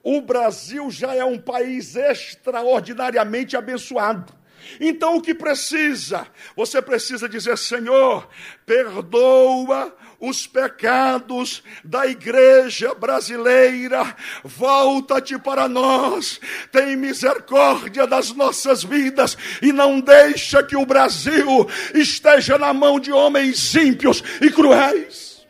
O 0.00 0.20
Brasil 0.20 0.92
já 0.92 1.12
é 1.12 1.24
um 1.24 1.40
país 1.40 1.96
extraordinariamente 1.96 3.56
abençoado 3.56 4.37
Então 4.80 5.16
o 5.16 5.22
que 5.22 5.34
precisa? 5.34 6.26
Você 6.56 6.80
precisa 6.80 7.28
dizer: 7.28 7.56
Senhor, 7.58 8.28
perdoa 8.66 9.94
os 10.20 10.46
pecados 10.46 11.62
da 11.84 12.06
igreja 12.06 12.94
brasileira, 12.94 14.16
volta-te 14.42 15.38
para 15.38 15.68
nós, 15.68 16.40
tem 16.72 16.96
misericórdia 16.96 18.06
das 18.06 18.32
nossas 18.32 18.82
vidas 18.82 19.36
e 19.62 19.72
não 19.72 20.00
deixa 20.00 20.62
que 20.62 20.76
o 20.76 20.84
Brasil 20.84 21.68
esteja 21.94 22.58
na 22.58 22.72
mão 22.72 22.98
de 22.98 23.12
homens 23.12 23.74
ímpios 23.74 24.22
e 24.40 24.50
cruéis. 24.50 25.46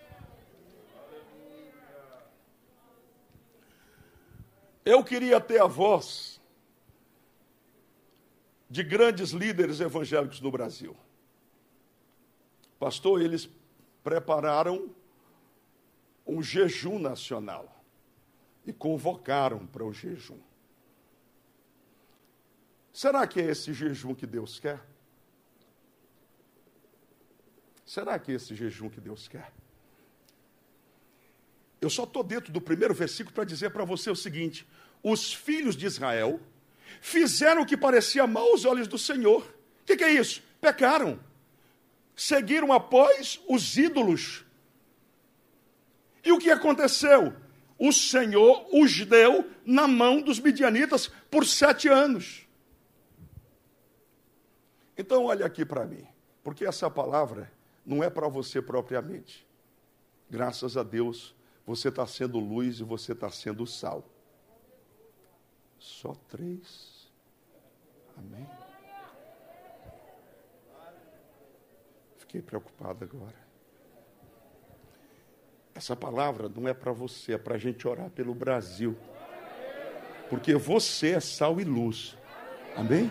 Eu 4.84 5.04
queria 5.04 5.38
ter 5.38 5.60
a 5.60 5.66
voz 5.66 6.37
de 8.68 8.82
grandes 8.82 9.30
líderes 9.30 9.80
evangélicos 9.80 10.40
do 10.40 10.50
Brasil. 10.50 10.96
Pastor, 12.78 13.22
eles 13.22 13.48
prepararam 14.04 14.94
um 16.26 16.42
jejum 16.42 16.98
nacional 16.98 17.82
e 18.66 18.72
convocaram 18.72 19.66
para 19.66 19.84
o 19.84 19.92
jejum. 19.92 20.38
Será 22.92 23.26
que 23.26 23.40
é 23.40 23.44
esse 23.44 23.72
jejum 23.72 24.14
que 24.14 24.26
Deus 24.26 24.58
quer? 24.58 24.80
Será 27.86 28.18
que 28.18 28.32
é 28.32 28.34
esse 28.34 28.54
jejum 28.54 28.90
que 28.90 29.00
Deus 29.00 29.26
quer? 29.28 29.50
Eu 31.80 31.88
só 31.88 32.04
estou 32.04 32.22
dentro 32.22 32.52
do 32.52 32.60
primeiro 32.60 32.92
versículo 32.92 33.34
para 33.34 33.44
dizer 33.44 33.70
para 33.70 33.84
você 33.84 34.10
o 34.10 34.16
seguinte: 34.16 34.68
os 35.02 35.32
filhos 35.32 35.76
de 35.76 35.86
Israel 35.86 36.40
fizeram 37.00 37.62
o 37.62 37.66
que 37.66 37.76
parecia 37.76 38.26
mal 38.26 38.50
aos 38.50 38.64
olhos 38.64 38.88
do 38.88 38.98
Senhor. 38.98 39.42
O 39.42 39.84
que, 39.84 39.96
que 39.96 40.04
é 40.04 40.12
isso? 40.12 40.42
Pecaram. 40.60 41.18
Seguiram 42.14 42.72
após 42.72 43.40
os 43.48 43.76
ídolos. 43.76 44.44
E 46.24 46.32
o 46.32 46.38
que 46.38 46.50
aconteceu? 46.50 47.34
O 47.78 47.92
Senhor 47.92 48.66
os 48.72 49.04
deu 49.06 49.48
na 49.64 49.86
mão 49.86 50.20
dos 50.20 50.40
midianitas 50.40 51.08
por 51.30 51.46
sete 51.46 51.88
anos. 51.88 52.46
Então, 54.96 55.26
olha 55.26 55.46
aqui 55.46 55.64
para 55.64 55.86
mim, 55.86 56.04
porque 56.42 56.64
essa 56.64 56.90
palavra 56.90 57.52
não 57.86 58.02
é 58.02 58.10
para 58.10 58.26
você 58.26 58.60
propriamente. 58.60 59.46
Graças 60.28 60.76
a 60.76 60.82
Deus, 60.82 61.34
você 61.64 61.88
está 61.88 62.06
sendo 62.06 62.40
luz 62.40 62.80
e 62.80 62.82
você 62.82 63.12
está 63.12 63.30
sendo 63.30 63.64
sal. 63.64 64.04
Só 65.78 66.14
três. 66.28 67.10
Amém. 68.16 68.46
Fiquei 72.16 72.42
preocupado 72.42 73.04
agora. 73.04 73.48
Essa 75.74 75.94
palavra 75.94 76.48
não 76.48 76.66
é 76.66 76.74
para 76.74 76.92
você, 76.92 77.34
é 77.34 77.38
para 77.38 77.54
a 77.54 77.58
gente 77.58 77.86
orar 77.86 78.10
pelo 78.10 78.34
Brasil. 78.34 78.96
Porque 80.28 80.54
você 80.56 81.12
é 81.12 81.20
sal 81.20 81.60
e 81.60 81.64
luz. 81.64 82.18
Amém? 82.76 83.10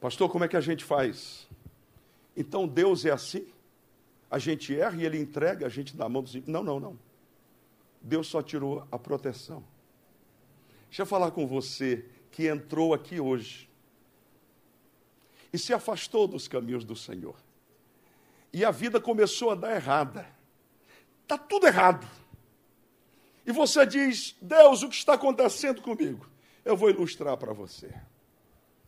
Pastor, 0.00 0.30
como 0.30 0.44
é 0.44 0.48
que 0.48 0.56
a 0.56 0.60
gente 0.60 0.82
faz? 0.82 1.48
Então 2.36 2.66
Deus 2.66 3.04
é 3.04 3.10
assim? 3.10 3.46
A 4.30 4.38
gente 4.38 4.78
erra 4.78 4.96
e 4.96 5.04
ele 5.04 5.18
entrega 5.18 5.66
a 5.66 5.68
gente 5.68 5.96
na 5.96 6.08
mão 6.08 6.22
dos. 6.22 6.34
Não, 6.46 6.62
não, 6.62 6.80
não. 6.80 6.98
Deus 8.00 8.28
só 8.28 8.42
tirou 8.42 8.86
a 8.90 8.98
proteção. 8.98 9.62
Deixa 10.88 11.02
eu 11.02 11.06
falar 11.06 11.30
com 11.30 11.46
você 11.46 12.04
que 12.30 12.46
entrou 12.46 12.94
aqui 12.94 13.20
hoje 13.20 13.68
e 15.52 15.58
se 15.58 15.72
afastou 15.72 16.26
dos 16.26 16.48
caminhos 16.48 16.84
do 16.84 16.96
Senhor. 16.96 17.36
E 18.52 18.64
a 18.64 18.70
vida 18.70 19.00
começou 19.00 19.50
a 19.50 19.54
dar 19.54 19.74
errada. 19.74 20.26
Está 21.22 21.38
tudo 21.38 21.66
errado. 21.66 22.08
E 23.46 23.52
você 23.52 23.86
diz: 23.86 24.36
Deus, 24.40 24.82
o 24.82 24.88
que 24.88 24.96
está 24.96 25.14
acontecendo 25.14 25.80
comigo? 25.82 26.28
Eu 26.64 26.76
vou 26.76 26.90
ilustrar 26.90 27.36
para 27.36 27.52
você. 27.52 27.92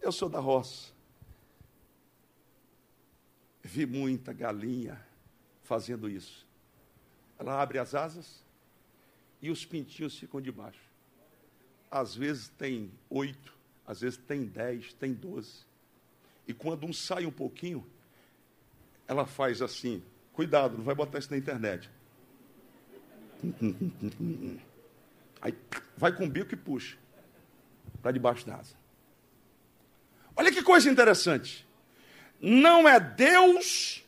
Eu 0.00 0.10
sou 0.10 0.28
da 0.28 0.40
roça. 0.40 0.92
Vi 3.62 3.86
muita 3.86 4.32
galinha 4.32 5.00
fazendo 5.62 6.10
isso. 6.10 6.46
Ela 7.38 7.62
abre 7.62 7.78
as 7.78 7.94
asas, 7.94 8.41
e 9.42 9.50
os 9.50 9.66
pintinhos 9.66 10.16
ficam 10.16 10.40
debaixo. 10.40 10.80
Às 11.90 12.14
vezes 12.14 12.48
tem 12.56 12.90
oito, 13.10 13.52
às 13.84 14.00
vezes 14.00 14.16
tem 14.16 14.44
dez, 14.44 14.94
tem 14.94 15.12
doze. 15.12 15.66
E 16.46 16.54
quando 16.54 16.86
um 16.86 16.92
sai 16.92 17.26
um 17.26 17.32
pouquinho, 17.32 17.84
ela 19.06 19.26
faz 19.26 19.60
assim. 19.60 20.02
Cuidado, 20.32 20.78
não 20.78 20.84
vai 20.84 20.94
botar 20.94 21.18
isso 21.18 21.30
na 21.30 21.36
internet. 21.36 21.90
Aí 25.42 25.54
vai 25.96 26.12
com 26.16 26.24
o 26.24 26.30
bico 26.30 26.54
e 26.54 26.56
puxa 26.56 26.96
para 28.00 28.12
debaixo 28.12 28.46
da 28.46 28.56
asa. 28.56 28.74
Olha 30.36 30.52
que 30.52 30.62
coisa 30.62 30.88
interessante. 30.88 31.66
Não 32.40 32.88
é 32.88 32.98
Deus 32.98 34.02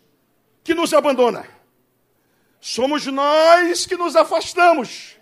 que 0.63 0.75
nos 0.75 0.95
abandona. 0.95 1.47
Somos 2.61 3.05
nós 3.07 3.85
que 3.85 3.97
nos 3.97 4.17
afastamos. 4.17 5.17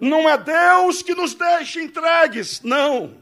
Não 0.00 0.28
é 0.28 0.36
Deus 0.36 1.02
que 1.02 1.14
nos 1.14 1.34
deixa 1.34 1.80
entregues, 1.80 2.62
não. 2.62 3.18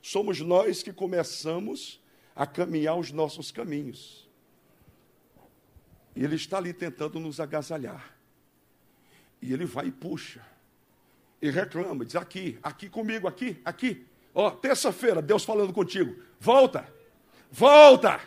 Somos 0.00 0.40
nós 0.40 0.82
que 0.82 0.92
começamos 0.92 2.00
a 2.34 2.46
caminhar 2.46 2.96
os 2.96 3.12
nossos 3.12 3.50
caminhos. 3.50 4.28
E 6.14 6.24
Ele 6.24 6.36
está 6.36 6.58
ali 6.58 6.72
tentando 6.72 7.18
nos 7.18 7.40
agasalhar. 7.40 8.16
E 9.40 9.52
Ele 9.52 9.64
vai 9.64 9.86
e 9.86 9.92
puxa. 9.92 10.44
E 11.40 11.50
reclama, 11.50 12.04
diz: 12.04 12.16
aqui, 12.16 12.58
aqui 12.62 12.88
comigo, 12.88 13.26
aqui, 13.26 13.60
aqui. 13.64 14.06
Ó, 14.34 14.50
terça-feira, 14.50 15.20
Deus 15.20 15.44
falando 15.44 15.72
contigo. 15.72 16.22
Volta, 16.38 16.86
volta, 17.50 18.20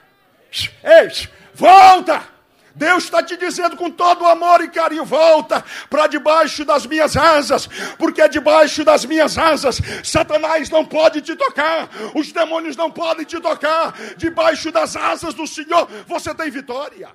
ei, 0.83 1.09
volta. 1.53 2.34
Deus 2.75 3.05
está 3.05 3.23
te 3.23 3.37
dizendo 3.37 3.77
com 3.77 3.89
todo 3.89 4.25
amor 4.25 4.61
e 4.61 4.67
carinho: 4.67 5.05
volta 5.05 5.63
para 5.89 6.07
debaixo 6.07 6.65
das 6.65 6.85
minhas 6.85 7.15
asas, 7.15 7.67
porque 7.97 8.27
debaixo 8.27 8.83
das 8.83 9.05
minhas 9.05 9.37
asas 9.37 9.79
Satanás 10.03 10.69
não 10.69 10.85
pode 10.85 11.21
te 11.21 11.35
tocar, 11.35 11.89
os 12.13 12.31
demônios 12.33 12.75
não 12.75 12.91
podem 12.91 13.25
te 13.25 13.39
tocar. 13.39 13.93
Debaixo 14.17 14.71
das 14.71 14.95
asas 14.95 15.33
do 15.33 15.47
Senhor 15.47 15.87
você 16.05 16.35
tem 16.35 16.51
vitória. 16.51 17.09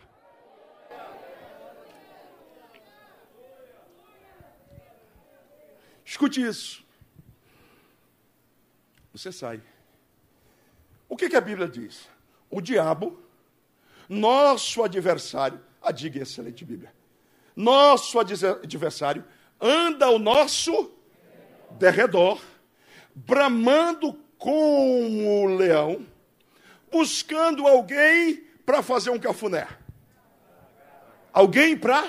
Escute 6.05 6.43
isso. 6.43 6.83
Você 9.13 9.31
sai. 9.31 9.63
O 11.09 11.17
que, 11.17 11.29
que 11.29 11.37
a 11.37 11.41
Bíblia 11.41 11.69
diz? 11.69 12.09
O 12.49 12.61
diabo 12.61 13.23
nosso 14.11 14.83
adversário, 14.83 15.61
a 15.81 15.93
diga 15.93 16.21
excelente 16.21 16.65
Bíblia, 16.65 16.93
nosso 17.55 18.19
adversário 18.19 19.25
anda 19.61 20.07
ao 20.07 20.19
nosso 20.19 20.91
derredor, 21.79 22.43
bramando 23.15 24.15
como 24.37 25.45
o 25.45 25.57
leão, 25.57 26.05
buscando 26.91 27.69
alguém 27.69 28.45
para 28.67 28.83
fazer 28.83 29.11
um 29.11 29.19
cafuné. 29.19 29.69
Alguém 31.33 31.79
para 31.79 32.03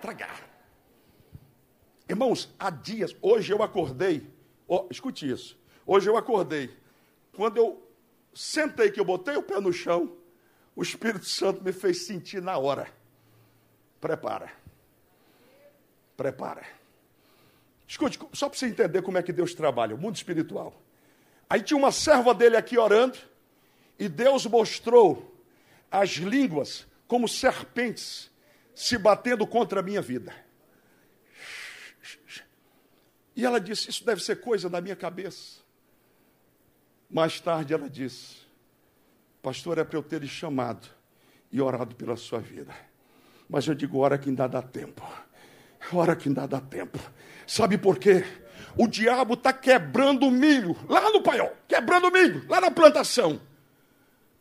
tragar. 0.00 0.50
Irmãos, 2.08 2.52
há 2.58 2.70
dias, 2.70 3.14
hoje 3.22 3.52
eu 3.52 3.62
acordei, 3.62 4.28
oh, 4.66 4.88
escute 4.90 5.30
isso, 5.30 5.56
hoje 5.86 6.10
eu 6.10 6.16
acordei, 6.16 6.76
quando 7.36 7.58
eu 7.58 7.88
sentei 8.34 8.90
que 8.90 8.98
eu 8.98 9.04
botei 9.04 9.36
o 9.36 9.42
pé 9.44 9.60
no 9.60 9.72
chão, 9.72 10.16
o 10.74 10.82
Espírito 10.82 11.26
Santo 11.26 11.62
me 11.62 11.72
fez 11.72 12.06
sentir 12.06 12.40
na 12.40 12.56
hora. 12.56 12.90
Prepara. 14.00 14.52
Prepara. 16.16 16.66
Escute, 17.86 18.18
só 18.32 18.48
para 18.48 18.58
você 18.58 18.66
entender 18.66 19.02
como 19.02 19.18
é 19.18 19.22
que 19.22 19.32
Deus 19.32 19.52
trabalha, 19.54 19.94
o 19.94 19.98
mundo 19.98 20.16
espiritual. 20.16 20.80
Aí 21.48 21.62
tinha 21.62 21.76
uma 21.76 21.90
serva 21.90 22.32
dele 22.32 22.56
aqui 22.56 22.78
orando, 22.78 23.18
e 23.98 24.08
Deus 24.08 24.46
mostrou 24.46 25.34
as 25.90 26.10
línguas 26.10 26.86
como 27.08 27.26
serpentes 27.28 28.30
se 28.74 28.96
batendo 28.96 29.46
contra 29.46 29.80
a 29.80 29.82
minha 29.82 30.00
vida. 30.00 30.32
E 33.34 33.44
ela 33.44 33.60
disse: 33.60 33.90
Isso 33.90 34.04
deve 34.04 34.22
ser 34.22 34.40
coisa 34.40 34.70
da 34.70 34.80
minha 34.80 34.94
cabeça. 34.94 35.60
Mais 37.10 37.40
tarde 37.40 37.74
ela 37.74 37.90
disse: 37.90 38.36
Pastor, 39.42 39.78
é 39.78 39.84
para 39.84 39.98
eu 39.98 40.02
ter 40.02 40.20
lhe 40.20 40.28
chamado 40.28 40.88
e 41.50 41.60
orado 41.60 41.94
pela 41.94 42.16
sua 42.16 42.40
vida. 42.40 42.74
Mas 43.48 43.66
eu 43.66 43.74
digo, 43.74 43.98
hora 43.98 44.18
que 44.18 44.28
ainda 44.28 44.46
dá 44.46 44.62
tempo. 44.62 45.02
Hora 45.92 46.14
que 46.14 46.28
ainda 46.28 46.46
dá 46.46 46.60
tempo. 46.60 46.98
Sabe 47.46 47.78
por 47.78 47.98
quê? 47.98 48.24
o 48.76 48.86
diabo 48.86 49.34
está 49.34 49.52
quebrando 49.52 50.26
o 50.26 50.30
milho, 50.30 50.76
lá 50.88 51.10
no 51.10 51.22
paiol, 51.22 51.52
quebrando 51.66 52.08
o 52.08 52.10
milho, 52.10 52.44
lá 52.48 52.60
na 52.60 52.70
plantação. 52.70 53.40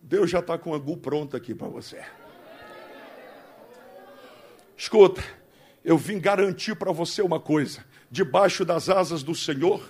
Deus 0.01 0.29
já 0.29 0.39
está 0.39 0.57
com 0.57 0.71
o 0.71 0.73
angu 0.73 0.97
pronto 0.97 1.35
aqui 1.35 1.53
para 1.53 1.67
você. 1.67 2.01
Escuta, 4.77 5.21
eu 5.83 5.97
vim 5.97 6.19
garantir 6.19 6.75
para 6.75 6.91
você 6.91 7.21
uma 7.21 7.39
coisa: 7.39 7.83
debaixo 8.09 8.63
das 8.63 8.89
asas 8.89 9.23
do 9.23 9.35
Senhor, 9.35 9.81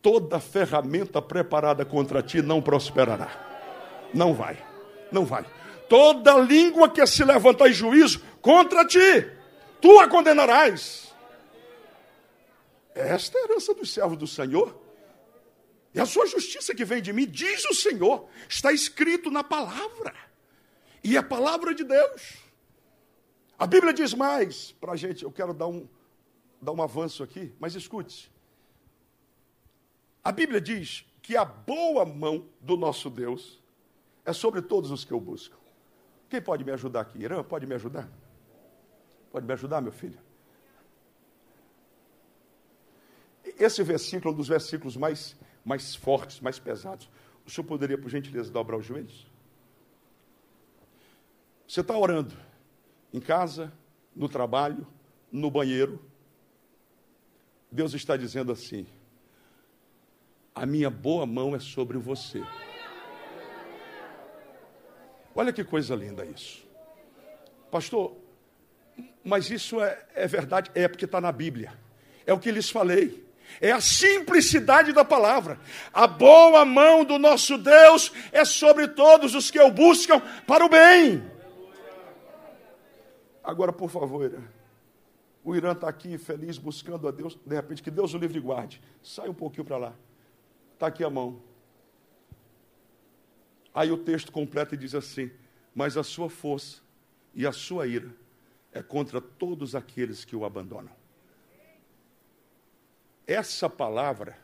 toda 0.00 0.38
ferramenta 0.38 1.20
preparada 1.20 1.84
contra 1.84 2.22
ti 2.22 2.40
não 2.40 2.62
prosperará. 2.62 3.49
Não 4.12 4.34
vai, 4.34 4.62
não 5.10 5.24
vai. 5.24 5.44
Toda 5.88 6.38
língua 6.38 6.88
que 6.88 7.04
se 7.06 7.24
levantar 7.24 7.68
em 7.68 7.72
juízo 7.72 8.22
contra 8.40 8.84
ti, 8.84 9.30
tu 9.80 9.98
a 9.98 10.08
condenarás. 10.08 11.12
Esta 12.94 13.38
é 13.38 13.40
a 13.40 13.44
herança 13.44 13.74
dos 13.74 13.92
servos 13.92 14.16
do 14.16 14.26
Senhor. 14.26 14.78
E 15.92 16.00
a 16.00 16.06
sua 16.06 16.26
justiça 16.26 16.74
que 16.74 16.84
vem 16.84 17.02
de 17.02 17.12
mim, 17.12 17.26
diz 17.26 17.64
o 17.64 17.74
Senhor, 17.74 18.28
está 18.48 18.72
escrito 18.72 19.30
na 19.30 19.42
palavra. 19.42 20.14
E 21.02 21.16
é 21.16 21.18
a 21.18 21.22
palavra 21.22 21.74
de 21.74 21.82
Deus. 21.82 22.38
A 23.58 23.66
Bíblia 23.66 23.92
diz 23.92 24.14
mais 24.14 24.72
para 24.72 24.92
a 24.92 24.96
gente, 24.96 25.24
eu 25.24 25.32
quero 25.32 25.52
dar 25.52 25.66
um, 25.66 25.88
dar 26.60 26.72
um 26.72 26.82
avanço 26.82 27.22
aqui, 27.22 27.52
mas 27.58 27.74
escute. 27.74 28.30
A 30.22 30.30
Bíblia 30.30 30.60
diz 30.60 31.04
que 31.22 31.36
a 31.36 31.44
boa 31.44 32.04
mão 32.04 32.48
do 32.60 32.76
nosso 32.76 33.10
Deus 33.10 33.60
é 34.30 34.32
sobre 34.32 34.62
todos 34.62 34.90
os 34.90 35.04
que 35.04 35.12
o 35.12 35.20
buscam. 35.20 35.56
Quem 36.28 36.40
pode 36.40 36.64
me 36.64 36.70
ajudar 36.70 37.00
aqui? 37.00 37.18
Irã, 37.18 37.42
pode 37.42 37.66
me 37.66 37.74
ajudar? 37.74 38.08
Pode 39.30 39.44
me 39.44 39.52
ajudar, 39.52 39.80
meu 39.80 39.92
filho? 39.92 40.18
Esse 43.44 43.82
versículo 43.82 44.30
é 44.30 44.34
um 44.34 44.36
dos 44.36 44.48
versículos 44.48 44.96
mais, 44.96 45.36
mais 45.64 45.94
fortes, 45.94 46.40
mais 46.40 46.58
pesados. 46.58 47.10
O 47.44 47.50
senhor 47.50 47.66
poderia, 47.66 47.98
por 47.98 48.08
gentileza, 48.08 48.50
dobrar 48.50 48.76
os 48.76 48.86
joelhos? 48.86 49.26
Você 51.66 51.80
está 51.80 51.96
orando 51.96 52.36
em 53.12 53.20
casa, 53.20 53.72
no 54.14 54.28
trabalho, 54.28 54.86
no 55.30 55.50
banheiro. 55.50 56.00
Deus 57.70 57.94
está 57.94 58.16
dizendo 58.16 58.52
assim: 58.52 58.86
a 60.54 60.64
minha 60.64 60.90
boa 60.90 61.26
mão 61.26 61.54
é 61.54 61.58
sobre 61.58 61.98
você. 61.98 62.42
Olha 65.34 65.52
que 65.52 65.64
coisa 65.64 65.94
linda 65.94 66.24
isso. 66.24 66.66
Pastor, 67.70 68.16
mas 69.24 69.50
isso 69.50 69.80
é, 69.80 69.98
é 70.14 70.26
verdade? 70.26 70.70
É 70.74 70.88
porque 70.88 71.04
está 71.04 71.20
na 71.20 71.30
Bíblia. 71.30 71.72
É 72.26 72.32
o 72.32 72.38
que 72.38 72.50
lhes 72.50 72.70
falei. 72.70 73.24
É 73.60 73.72
a 73.72 73.80
simplicidade 73.80 74.92
da 74.92 75.04
palavra. 75.04 75.58
A 75.92 76.06
boa 76.06 76.64
mão 76.64 77.04
do 77.04 77.18
nosso 77.18 77.58
Deus 77.58 78.12
é 78.32 78.44
sobre 78.44 78.88
todos 78.88 79.34
os 79.34 79.50
que 79.50 79.58
o 79.58 79.70
buscam 79.70 80.20
para 80.46 80.64
o 80.64 80.68
bem. 80.68 81.22
Agora, 83.42 83.72
por 83.72 83.90
favor, 83.90 84.24
Irã. 84.24 84.42
O 85.42 85.56
Irã 85.56 85.72
está 85.72 85.88
aqui 85.88 86.18
feliz, 86.18 86.58
buscando 86.58 87.08
a 87.08 87.10
Deus. 87.10 87.38
De 87.44 87.54
repente, 87.54 87.82
que 87.82 87.90
Deus 87.90 88.14
o 88.14 88.18
livre 88.18 88.38
e 88.38 88.40
guarde. 88.40 88.80
Sai 89.02 89.28
um 89.28 89.34
pouquinho 89.34 89.64
para 89.64 89.78
lá. 89.78 89.92
Está 90.74 90.86
aqui 90.86 91.02
a 91.02 91.10
mão. 91.10 91.40
Aí 93.74 93.90
o 93.90 93.98
texto 93.98 94.32
completa 94.32 94.74
e 94.74 94.78
diz 94.78 94.94
assim: 94.94 95.30
Mas 95.74 95.96
a 95.96 96.02
sua 96.02 96.28
força 96.28 96.80
e 97.34 97.46
a 97.46 97.52
sua 97.52 97.86
ira 97.86 98.10
é 98.72 98.82
contra 98.82 99.20
todos 99.20 99.74
aqueles 99.74 100.24
que 100.24 100.34
o 100.34 100.44
abandonam. 100.44 100.92
Essa 103.26 103.68
palavra 103.68 104.36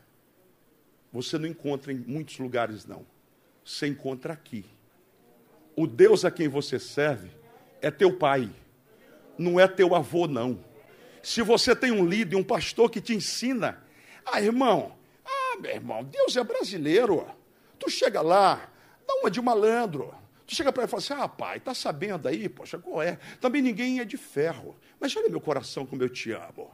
você 1.11 1.37
não 1.37 1.47
encontra 1.47 1.91
em 1.91 1.97
muitos 1.97 2.37
lugares, 2.37 2.85
não. 2.85 3.05
Você 3.63 3.87
encontra 3.87 4.33
aqui. 4.33 4.65
O 5.75 5.85
Deus 5.85 6.25
a 6.25 6.31
quem 6.31 6.47
você 6.47 6.79
serve 6.79 7.29
é 7.81 7.91
teu 7.91 8.17
pai, 8.17 8.49
não 9.37 9.59
é 9.59 9.67
teu 9.67 9.93
avô, 9.93 10.27
não. 10.27 10.63
Se 11.21 11.41
você 11.41 11.75
tem 11.75 11.91
um 11.91 12.05
líder, 12.05 12.35
um 12.35 12.43
pastor 12.43 12.89
que 12.89 13.01
te 13.01 13.13
ensina, 13.13 13.83
ah, 14.25 14.41
irmão, 14.41 14.97
meu 15.59 15.71
irmão, 15.71 16.03
Deus 16.03 16.35
é 16.35 16.43
brasileiro. 16.43 17.27
Tu 17.79 17.89
chega 17.89 18.21
lá, 18.21 18.69
dá 19.07 19.15
uma 19.15 19.31
de 19.31 19.41
malandro. 19.41 20.13
Tu 20.45 20.55
chega 20.55 20.71
para 20.71 20.83
ele 20.83 20.89
e 20.89 20.91
fala 20.91 21.01
assim: 21.01 21.13
ah, 21.13 21.27
pai, 21.27 21.59
tá 21.59 21.73
sabendo 21.73 22.27
aí? 22.27 22.47
Poxa, 22.47 22.77
qual 22.77 23.01
é? 23.01 23.17
Também 23.39 23.61
ninguém 23.61 23.99
é 23.99 24.05
de 24.05 24.17
ferro. 24.17 24.77
Mas 24.99 25.15
olha 25.15 25.29
meu 25.29 25.41
coração 25.41 25.85
como 25.85 26.03
eu 26.03 26.09
te 26.09 26.31
amo. 26.31 26.71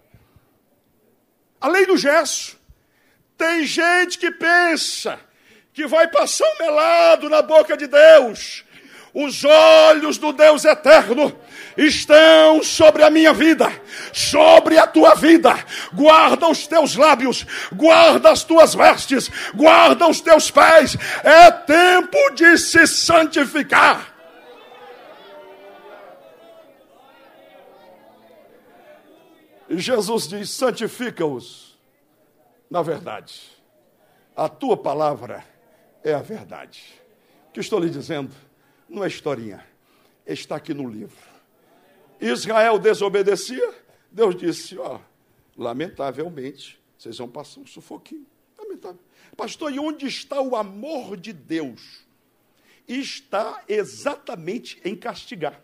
A 1.61 1.67
lei 1.67 1.85
do 1.85 1.97
gesso. 1.97 2.61
Tem 3.37 3.65
gente 3.65 4.19
que 4.19 4.31
pensa 4.31 5.19
que 5.73 5.87
vai 5.87 6.07
passar 6.07 6.45
um 6.45 6.59
melado 6.59 7.29
na 7.29 7.41
boca 7.41 7.75
de 7.75 7.87
Deus. 7.87 8.63
Os 9.13 9.43
olhos 9.43 10.17
do 10.17 10.31
Deus 10.31 10.65
eterno 10.65 11.37
estão 11.77 12.62
sobre 12.63 13.03
a 13.03 13.09
minha 13.09 13.33
vida, 13.33 13.71
sobre 14.12 14.77
a 14.77 14.88
tua 14.88 15.15
vida. 15.15 15.53
Guarda 15.93 16.47
os 16.47 16.67
teus 16.67 16.95
lábios, 16.95 17.45
guarda 17.73 18.31
as 18.31 18.43
tuas 18.43 18.73
vestes, 18.73 19.29
guarda 19.53 20.07
os 20.07 20.21
teus 20.21 20.51
pés. 20.51 20.97
É 21.23 21.51
tempo 21.51 22.31
de 22.36 22.57
se 22.57 22.86
santificar. 22.88 24.13
E 29.69 29.79
Jesus 29.79 30.27
diz: 30.27 30.49
santifica-os 30.49 31.73
na 32.73 32.81
verdade. 32.81 33.39
A 34.36 34.49
tua 34.49 34.75
palavra 34.75 35.45
é 36.03 36.12
a 36.12 36.23
verdade. 36.23 36.83
O 37.49 37.51
que 37.51 37.59
estou 37.59 37.79
lhe 37.79 37.88
dizendo 37.88 38.33
não 38.89 39.03
é 39.03 39.07
historinha, 39.07 39.63
está 40.25 40.55
aqui 40.55 40.73
no 40.73 40.89
livro. 40.89 41.32
Israel 42.23 42.79
desobedecia, 42.79 43.73
Deus 44.12 44.36
disse: 44.36 44.77
ó, 44.77 44.99
lamentavelmente, 45.57 46.79
vocês 46.97 47.17
vão 47.17 47.27
passar 47.27 47.59
um 47.59 47.67
sufoquinho. 47.67 48.25
Lamentável. 48.57 48.99
Pastor, 49.36 49.73
e 49.73 49.79
onde 49.79 50.05
está 50.05 50.41
o 50.41 50.55
amor 50.55 51.17
de 51.17 51.33
Deus? 51.33 52.05
Está 52.88 53.63
exatamente 53.67 54.79
em 54.86 54.95
castigar. 54.95 55.59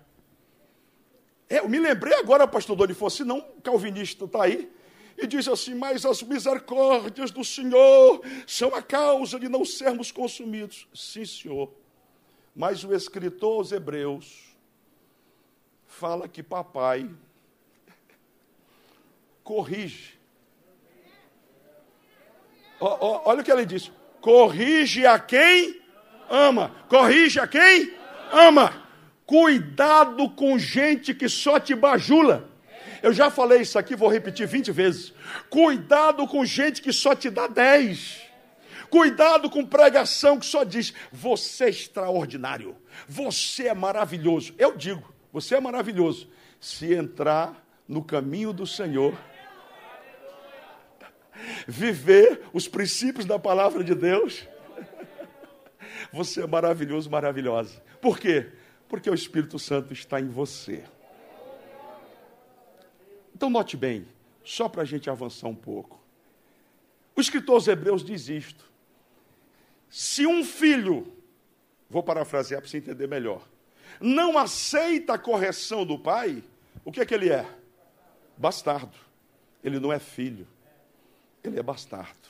É, 1.48 1.60
eu 1.60 1.70
me 1.70 1.80
lembrei 1.80 2.14
agora, 2.14 2.48
pastor 2.48 2.76
Dorifor, 2.76 3.10
se 3.10 3.24
não, 3.24 3.42
calvinista 3.64 4.26
está 4.26 4.44
aí, 4.44 4.72
e 5.18 5.28
diz 5.28 5.48
assim: 5.48 5.76
Mas 5.76 6.06
as 6.06 6.22
misericórdias 6.24 7.32
do 7.32 7.44
Senhor 7.44 8.22
são 8.46 8.74
a 8.76 8.82
causa 8.82 9.40
de 9.40 9.48
não 9.50 9.64
sermos 9.66 10.12
consumidos. 10.12 10.88
Sim, 10.94 11.26
senhor. 11.26 11.72
Mas 12.56 12.84
o 12.84 12.94
escritor 12.94 13.58
aos 13.58 13.72
Hebreus 13.72 14.49
fala 15.90 16.28
que 16.30 16.42
papai 16.42 17.10
corrige. 19.44 20.18
olha 22.80 23.42
o 23.42 23.44
que 23.44 23.52
ele 23.52 23.66
diz: 23.66 23.92
corrige 24.22 25.06
a 25.06 25.18
quem 25.20 25.82
ama. 26.30 26.72
Corrige 26.88 27.40
a 27.40 27.48
quem 27.48 27.94
ama. 28.32 28.86
Cuidado 29.26 30.30
com 30.30 30.58
gente 30.58 31.14
que 31.14 31.28
só 31.28 31.60
te 31.60 31.76
bajula. 31.76 32.48
Eu 33.02 33.14
já 33.14 33.32
falei 33.32 33.62
isso 33.62 33.80
aqui, 33.80 33.96
vou 33.96 34.10
repetir 34.10 34.48
20 34.48 34.72
vezes. 34.72 35.14
Cuidado 35.50 36.28
com 36.28 36.46
gente 36.46 36.82
que 36.82 36.94
só 36.94 37.16
te 37.16 37.30
dá 37.30 37.48
10. 37.48 38.22
Cuidado 38.90 39.50
com 39.50 39.66
pregação 39.66 40.40
que 40.40 40.46
só 40.46 40.64
diz: 40.64 40.94
você 41.12 41.66
é 41.66 41.70
extraordinário, 41.70 42.76
você 43.08 43.68
é 43.68 43.74
maravilhoso. 43.74 44.54
Eu 44.58 44.76
digo, 44.78 45.19
você 45.32 45.56
é 45.56 45.60
maravilhoso. 45.60 46.30
Se 46.60 46.94
entrar 46.94 47.66
no 47.88 48.04
caminho 48.04 48.52
do 48.52 48.68
Senhor, 48.68 49.18
viver 51.68 52.42
os 52.54 52.68
princípios 52.68 53.26
da 53.26 53.40
palavra 53.40 53.84
de 53.84 53.96
Deus, 53.96 54.48
você 56.12 56.44
é 56.44 56.48
maravilhoso, 56.48 57.10
maravilhosa. 57.10 57.82
Por 58.02 58.20
quê? 58.20 58.52
Porque 58.88 59.10
o 59.10 59.14
Espírito 59.14 59.60
Santo 59.60 59.94
está 59.94 60.20
em 60.20 60.28
você. 60.28 60.84
Então, 63.34 63.50
note 63.50 63.78
bem, 63.78 64.06
só 64.44 64.68
para 64.68 64.82
a 64.82 64.86
gente 64.86 65.10
avançar 65.10 65.48
um 65.48 65.56
pouco. 65.56 66.00
O 67.16 67.22
escritor 67.22 67.56
aos 67.56 67.68
Hebreus 67.68 68.04
diz 68.04 68.28
isto: 68.28 68.66
se 69.90 70.26
um 70.26 70.44
filho, 70.44 71.12
vou 71.90 72.04
parafrasear 72.04 72.62
para 72.62 72.70
você 72.70 72.78
entender 72.78 73.08
melhor, 73.08 73.48
não 74.00 74.38
aceita 74.38 75.14
a 75.14 75.18
correção 75.18 75.86
do 75.86 75.98
pai, 75.98 76.44
o 76.86 76.92
que 76.92 77.02
é 77.02 77.06
que 77.06 77.14
ele 77.14 77.30
é? 77.30 77.46
Bastardo. 78.38 78.98
Ele 79.64 79.80
não 79.80 79.92
é 79.92 80.00
filho, 80.00 80.48
ele 81.44 81.60
é 81.60 81.64
bastardo. 81.64 82.30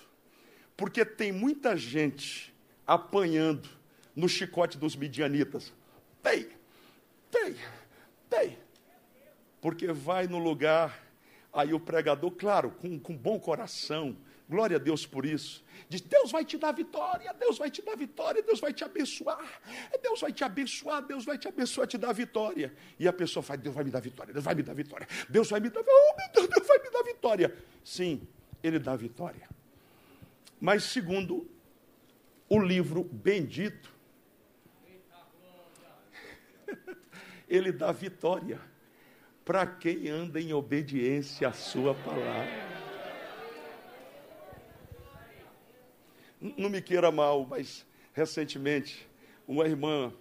Porque 0.76 1.06
tem 1.06 1.32
muita 1.32 1.78
gente 1.78 2.54
apanhando 2.88 3.70
no 4.16 4.28
chicote 4.28 4.78
dos 4.78 4.96
midianitas. 4.96 5.72
Tem, 6.24 6.48
tem, 7.30 7.56
tem. 8.30 8.58
Porque 9.62 9.92
vai 9.92 10.26
no 10.26 10.40
lugar 10.40 11.10
Aí 11.52 11.74
o 11.74 11.80
pregador, 11.80 12.32
claro, 12.32 12.72
com, 12.72 13.00
com 13.00 13.16
bom 13.16 13.40
coração, 13.40 14.16
glória 14.50 14.78
a 14.78 14.80
Deus 14.80 15.06
por 15.06 15.26
isso, 15.26 15.64
diz: 15.88 16.02
Deus 16.02 16.32
vai 16.32 16.44
te 16.44 16.58
dar 16.58 16.72
vitória, 16.72 17.32
Deus 17.34 17.58
vai 17.58 17.70
te 17.70 17.82
dar 17.82 17.96
vitória, 17.96 18.42
Deus 18.42 18.60
vai 18.60 18.74
te 18.74 18.84
abençoar, 18.84 19.62
Deus 20.02 20.20
vai 20.20 20.34
te 20.34 20.44
abençoar, 20.44 21.02
Deus 21.06 21.26
vai 21.26 21.38
te 21.38 21.48
abençoar, 21.48 21.88
te 21.88 21.98
dar 21.98 22.14
vitória. 22.14 22.74
E 23.00 23.08
a 23.08 23.14
pessoa 23.14 23.44
fala: 23.44 23.60
Deus 23.60 23.76
vai 23.76 23.84
me 23.84 23.92
dar 23.92 24.00
vitória, 24.00 24.34
Deus 24.34 24.44
vai 24.44 24.56
me 24.56 24.64
dar 24.64 24.74
vitória, 24.74 25.08
Deus 25.30 25.50
vai 25.50 25.60
me 25.60 25.70
dar, 25.70 25.82
oh 25.82 26.16
meu 26.18 26.30
Deus, 26.34 26.48
Deus 26.48 26.68
vai 26.68 26.80
me 26.80 26.90
dar 26.90 27.04
vitória. 27.04 27.56
Sim, 27.84 28.28
Ele 28.64 28.80
dá 28.80 28.96
vitória. 28.96 29.48
Mas 30.60 30.84
segundo 30.84 31.50
o 32.50 32.60
livro 32.60 33.04
bendito, 33.04 33.94
ele 37.48 37.72
dá 37.72 37.92
vitória 37.92 38.60
para 39.46 39.66
quem 39.66 40.10
anda 40.10 40.40
em 40.42 40.54
obediência 40.54 41.48
à 41.48 41.54
sua 41.54 41.94
palavra. 41.94 42.79
Não 46.42 46.70
me 46.70 46.82
queira 46.82 47.12
mal, 47.12 47.46
mas 47.46 47.86
recentemente 48.14 49.08
uma 49.48 49.66
irmã 49.66 50.14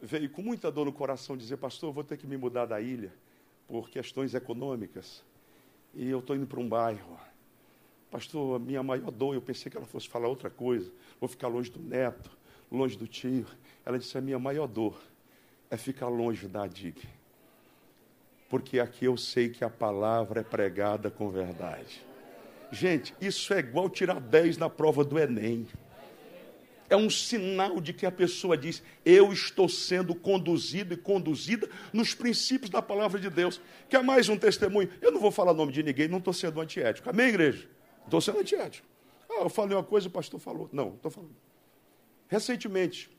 veio 0.00 0.28
com 0.30 0.42
muita 0.42 0.70
dor 0.70 0.86
no 0.86 0.92
coração 0.92 1.36
dizer: 1.36 1.56
Pastor, 1.56 1.92
vou 1.92 2.04
ter 2.04 2.16
que 2.16 2.26
me 2.26 2.36
mudar 2.36 2.66
da 2.66 2.80
ilha 2.80 3.12
por 3.66 3.88
questões 3.88 4.34
econômicas 4.34 5.22
e 5.94 6.08
eu 6.08 6.20
estou 6.20 6.36
indo 6.36 6.46
para 6.46 6.60
um 6.60 6.68
bairro. 6.68 7.18
Pastor, 8.10 8.56
a 8.56 8.58
minha 8.58 8.82
maior 8.82 9.10
dor, 9.10 9.34
eu 9.34 9.40
pensei 9.40 9.70
que 9.70 9.76
ela 9.76 9.86
fosse 9.86 10.08
falar 10.08 10.28
outra 10.28 10.50
coisa, 10.50 10.92
vou 11.18 11.28
ficar 11.28 11.48
longe 11.48 11.70
do 11.70 11.80
neto, 11.80 12.30
longe 12.70 12.96
do 12.96 13.08
tio. 13.08 13.46
Ela 13.84 13.98
disse: 13.98 14.16
a 14.16 14.20
minha 14.20 14.38
maior 14.38 14.66
dor 14.66 15.00
é 15.70 15.76
ficar 15.76 16.08
longe 16.08 16.46
da 16.46 16.66
DIG. 16.66 17.08
Porque 18.50 18.78
aqui 18.78 19.06
eu 19.06 19.16
sei 19.16 19.48
que 19.48 19.64
a 19.64 19.70
palavra 19.70 20.40
é 20.40 20.44
pregada 20.44 21.10
com 21.10 21.30
verdade. 21.30 22.04
Gente, 22.72 23.14
isso 23.20 23.52
é 23.52 23.58
igual 23.58 23.88
tirar 23.88 24.18
10 24.18 24.56
na 24.56 24.68
prova 24.68 25.04
do 25.04 25.18
Enem. 25.18 25.68
É 26.88 26.96
um 26.96 27.08
sinal 27.08 27.80
de 27.80 27.92
que 27.92 28.04
a 28.04 28.10
pessoa 28.10 28.56
diz: 28.56 28.82
Eu 29.04 29.32
estou 29.32 29.68
sendo 29.68 30.14
conduzido 30.14 30.92
e 30.92 30.96
conduzida 30.96 31.68
nos 31.92 32.14
princípios 32.14 32.70
da 32.70 32.82
palavra 32.82 33.20
de 33.20 33.30
Deus. 33.30 33.60
Quer 33.88 34.02
mais 34.02 34.28
um 34.28 34.36
testemunho? 34.36 34.90
Eu 35.00 35.12
não 35.12 35.20
vou 35.20 35.30
falar 35.30 35.52
o 35.52 35.54
nome 35.54 35.72
de 35.72 35.82
ninguém, 35.82 36.08
não 36.08 36.18
estou 36.18 36.32
sendo 36.32 36.60
antiético. 36.60 37.08
Amém, 37.08 37.28
igreja? 37.28 37.68
Estou 38.04 38.20
sendo 38.20 38.40
antiético. 38.40 38.86
Ah, 39.30 39.42
eu 39.42 39.48
falei 39.48 39.76
uma 39.76 39.84
coisa, 39.84 40.08
o 40.08 40.10
pastor 40.10 40.40
falou. 40.40 40.68
Não, 40.72 40.94
estou 40.94 41.10
falando. 41.10 41.36
Recentemente, 42.28 43.10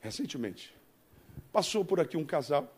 recentemente, 0.00 0.74
Passou 1.54 1.84
por 1.84 2.00
aqui 2.00 2.16
um 2.16 2.24
casal. 2.24 2.68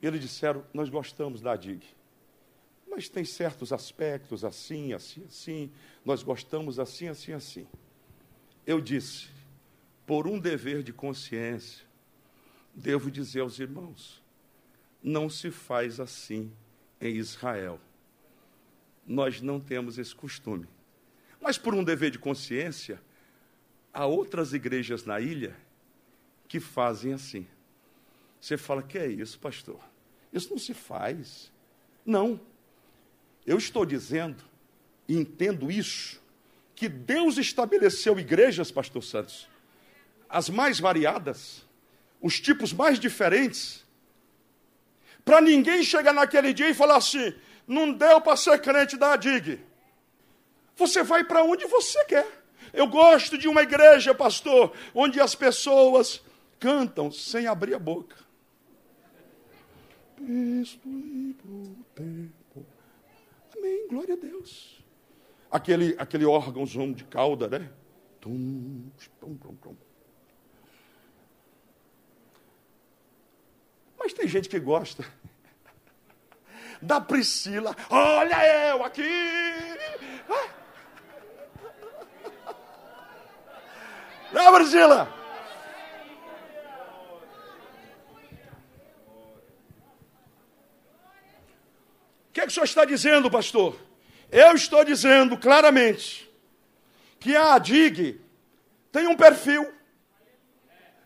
E 0.00 0.06
eles 0.06 0.22
disseram: 0.22 0.64
Nós 0.72 0.88
gostamos 0.88 1.42
da 1.42 1.54
DIG. 1.54 1.84
Mas 2.98 3.08
tem 3.08 3.24
certos 3.24 3.72
aspectos 3.72 4.44
assim, 4.44 4.92
assim, 4.92 5.22
assim. 5.28 5.70
Nós 6.04 6.24
gostamos 6.24 6.80
assim, 6.80 7.06
assim, 7.06 7.32
assim. 7.32 7.64
Eu 8.66 8.80
disse: 8.80 9.28
Por 10.04 10.26
um 10.26 10.36
dever 10.36 10.82
de 10.82 10.92
consciência, 10.92 11.86
devo 12.74 13.08
dizer 13.08 13.38
aos 13.38 13.60
irmãos: 13.60 14.20
Não 15.00 15.30
se 15.30 15.48
faz 15.52 16.00
assim 16.00 16.50
em 17.00 17.14
Israel. 17.14 17.78
Nós 19.06 19.40
não 19.40 19.60
temos 19.60 19.96
esse 19.96 20.12
costume. 20.12 20.66
Mas 21.40 21.56
por 21.56 21.76
um 21.76 21.84
dever 21.84 22.10
de 22.10 22.18
consciência, 22.18 23.00
há 23.94 24.06
outras 24.06 24.52
igrejas 24.52 25.04
na 25.04 25.20
ilha 25.20 25.56
que 26.48 26.58
fazem 26.58 27.12
assim. 27.12 27.46
Você 28.40 28.56
fala, 28.56 28.82
que 28.82 28.98
é 28.98 29.06
isso, 29.06 29.38
pastor? 29.38 29.78
Isso 30.32 30.50
não 30.50 30.58
se 30.58 30.74
faz. 30.74 31.52
Não. 32.04 32.40
Eu 33.48 33.56
estou 33.56 33.86
dizendo, 33.86 34.44
e 35.08 35.16
entendo 35.16 35.72
isso, 35.72 36.20
que 36.76 36.86
Deus 36.86 37.38
estabeleceu 37.38 38.18
igrejas, 38.20 38.70
pastor 38.70 39.02
Santos, 39.02 39.48
as 40.28 40.50
mais 40.50 40.78
variadas, 40.78 41.66
os 42.20 42.38
tipos 42.38 42.74
mais 42.74 43.00
diferentes, 43.00 43.86
para 45.24 45.40
ninguém 45.40 45.82
chegar 45.82 46.12
naquele 46.12 46.52
dia 46.52 46.68
e 46.68 46.74
falar 46.74 46.96
assim: 46.96 47.34
não 47.66 47.90
deu 47.90 48.20
para 48.20 48.36
ser 48.36 48.60
crente 48.60 48.98
da 48.98 49.16
DIG. 49.16 49.58
Você 50.76 51.02
vai 51.02 51.24
para 51.24 51.42
onde 51.42 51.64
você 51.64 52.04
quer. 52.04 52.26
Eu 52.70 52.86
gosto 52.86 53.38
de 53.38 53.48
uma 53.48 53.62
igreja, 53.62 54.14
pastor, 54.14 54.76
onde 54.94 55.22
as 55.22 55.34
pessoas 55.34 56.20
cantam 56.60 57.10
sem 57.10 57.46
abrir 57.46 57.72
a 57.72 57.78
boca. 57.78 58.16
Cristo 60.18 60.86
e 60.86 61.34
tempo. 61.94 62.37
Amém, 63.58 63.88
glória 63.88 64.14
a 64.14 64.16
Deus. 64.16 64.84
Aquele, 65.50 65.96
aquele 65.98 66.24
órgãozão 66.24 66.92
de 66.92 67.04
cauda, 67.04 67.48
né? 67.48 67.70
Tum, 68.20 68.88
tum, 69.20 69.36
tum, 69.36 69.54
tum. 69.56 69.76
Mas 73.98 74.12
tem 74.12 74.28
gente 74.28 74.48
que 74.48 74.60
gosta 74.60 75.04
da 76.80 77.00
Priscila. 77.00 77.74
Olha 77.90 78.70
eu 78.70 78.84
aqui. 78.84 79.02
Ah. 80.28 80.48
Não, 84.32 84.54
Priscila. 84.54 85.17
Que, 92.32 92.40
é 92.40 92.44
que 92.44 92.50
o 92.50 92.54
senhor 92.54 92.64
está 92.64 92.84
dizendo, 92.84 93.30
pastor? 93.30 93.76
Eu 94.30 94.54
estou 94.54 94.84
dizendo 94.84 95.36
claramente 95.36 96.30
que 97.18 97.34
a 97.34 97.58
DIG 97.58 98.20
tem 98.92 99.06
um 99.06 99.16
perfil. 99.16 99.72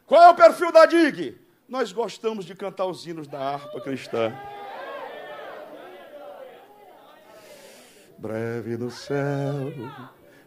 Qual 0.06 0.22
é 0.22 0.30
o 0.30 0.34
perfil 0.34 0.72
da 0.72 0.86
DIG? 0.86 1.38
Nós 1.68 1.92
gostamos 1.92 2.44
de 2.44 2.54
cantar 2.54 2.86
os 2.86 3.06
hinos 3.06 3.26
da 3.26 3.38
harpa 3.38 3.80
cristã. 3.80 4.36
Breve 8.18 8.76
no 8.76 8.90
céu, 8.90 9.72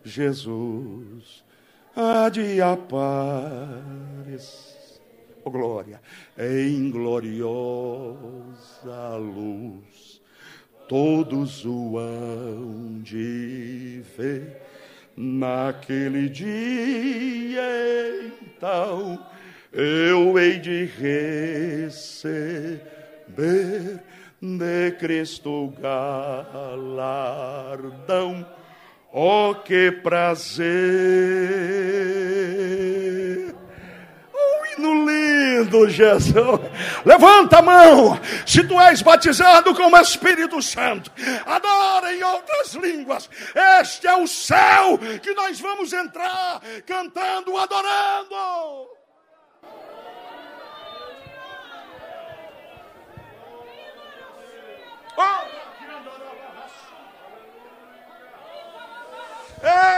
Jesus 0.04 1.44
há 1.96 2.30
de 2.30 2.62
aparecer. 2.62 3.16
Oh, 5.44 5.52
glória, 5.52 6.02
em 6.38 6.90
gloriosa 6.90 7.46
luz 9.18 10.15
todos 10.88 11.66
o 11.66 11.98
hão 11.98 13.00
de 13.02 14.02
ver. 14.18 14.62
Naquele 15.18 16.28
dia, 16.28 17.62
então, 18.42 19.18
eu 19.72 20.38
hei 20.38 20.60
de 20.60 20.86
receber 20.86 22.36
de 24.42 24.92
Cristo 25.00 25.74
galardão. 25.82 27.26
Oh, 29.14 29.56
que 29.56 29.92
prazer! 29.92 30.66
Lindo, 35.56 35.90
Jesus. 35.90 36.60
Levanta 37.06 37.60
a 37.60 37.62
mão. 37.62 38.20
Se 38.46 38.64
tu 38.64 38.80
és 38.80 39.02
batizado 39.02 39.74
com 39.74 39.92
o 39.92 39.98
Espírito 39.98 40.62
Santo, 40.62 41.12
adora 41.46 42.14
em 42.14 42.24
outras 42.24 42.74
línguas. 42.74 43.30
Este 43.82 44.08
é 44.08 44.16
o 44.16 44.28
céu 44.28 44.98
que 45.22 45.34
nós 45.34 45.60
vamos 45.60 45.94
entrar 45.94 46.62
cantando, 46.86 47.58
adorando. 47.58 48.36
Oh! 55.18 55.66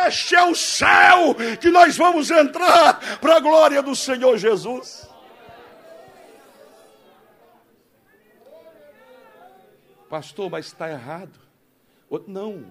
Este 0.08 0.36
é 0.36 0.44
o 0.44 0.56
céu 0.56 1.36
que 1.60 1.70
nós 1.70 1.98
vamos 1.98 2.32
entrar 2.32 3.02
para 3.20 3.36
a 3.36 3.40
glória 3.40 3.82
do 3.82 3.96
Senhor 3.96 4.38
Jesus. 4.38 5.07
Pastor, 10.10 10.50
mas 10.50 10.68
está 10.68 10.90
errado. 10.90 11.40
Não, 12.28 12.66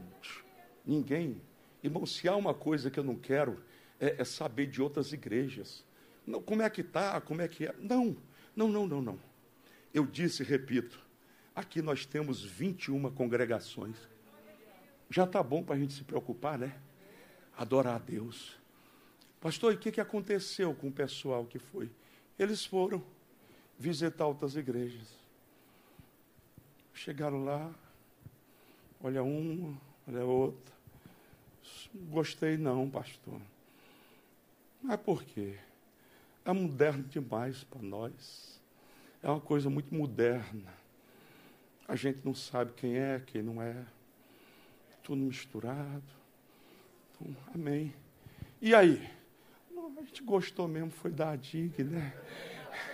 ninguém. 0.84 1.40
Irmão, 1.82 2.06
se 2.06 2.26
há 2.26 2.34
uma 2.34 2.54
coisa 2.54 2.90
que 2.90 2.98
eu 2.98 3.04
não 3.04 3.16
quero, 3.16 3.62
é, 4.00 4.16
é 4.18 4.24
saber 4.24 4.66
de 4.66 4.80
outras 4.80 5.12
igrejas. 5.12 5.84
Não, 6.26 6.42
como 6.42 6.62
é 6.62 6.70
que 6.70 6.80
está, 6.80 7.20
como 7.20 7.42
é 7.42 7.48
que 7.48 7.66
é. 7.66 7.74
Não, 7.78 8.16
não, 8.54 8.68
não, 8.68 8.86
não, 8.86 9.02
não. 9.02 9.18
Eu 9.92 10.06
disse 10.06 10.42
e 10.42 10.46
repito, 10.46 10.98
aqui 11.54 11.80
nós 11.80 12.04
temos 12.06 12.42
21 12.42 13.10
congregações. 13.12 13.96
Já 15.08 15.24
está 15.24 15.42
bom 15.42 15.62
para 15.62 15.76
a 15.76 15.78
gente 15.78 15.92
se 15.92 16.02
preocupar, 16.02 16.58
né? 16.58 16.76
Adorar 17.56 17.96
a 17.96 17.98
Deus. 17.98 18.56
Pastor, 19.40 19.72
e 19.72 19.76
o 19.76 19.78
que, 19.78 19.92
que 19.92 20.00
aconteceu 20.00 20.74
com 20.74 20.88
o 20.88 20.92
pessoal 20.92 21.44
que 21.44 21.58
foi? 21.58 21.90
Eles 22.38 22.64
foram 22.64 23.04
visitar 23.78 24.26
outras 24.26 24.56
igrejas. 24.56 25.25
Chegaram 26.96 27.44
lá, 27.44 27.70
olha 29.02 29.22
uma, 29.22 29.78
olha 30.08 30.24
outra. 30.24 30.74
Gostei 31.94 32.56
não, 32.56 32.88
pastor. 32.88 33.38
Mas 34.82 34.98
por 35.00 35.22
quê? 35.22 35.58
É 36.42 36.52
moderno 36.52 37.04
demais 37.04 37.62
para 37.64 37.82
nós. 37.82 38.58
É 39.22 39.28
uma 39.28 39.40
coisa 39.40 39.68
muito 39.68 39.94
moderna. 39.94 40.72
A 41.86 41.94
gente 41.94 42.20
não 42.24 42.34
sabe 42.34 42.72
quem 42.72 42.96
é, 42.96 43.22
quem 43.24 43.42
não 43.42 43.60
é. 43.60 43.84
Tudo 45.02 45.20
misturado. 45.20 46.02
Então, 47.10 47.36
amém. 47.54 47.94
E 48.60 48.74
aí? 48.74 49.06
A 49.98 50.02
gente 50.02 50.22
gostou 50.22 50.66
mesmo, 50.66 50.90
foi 50.90 51.10
da 51.10 51.36
DIG, 51.36 51.84
né? 51.84 52.14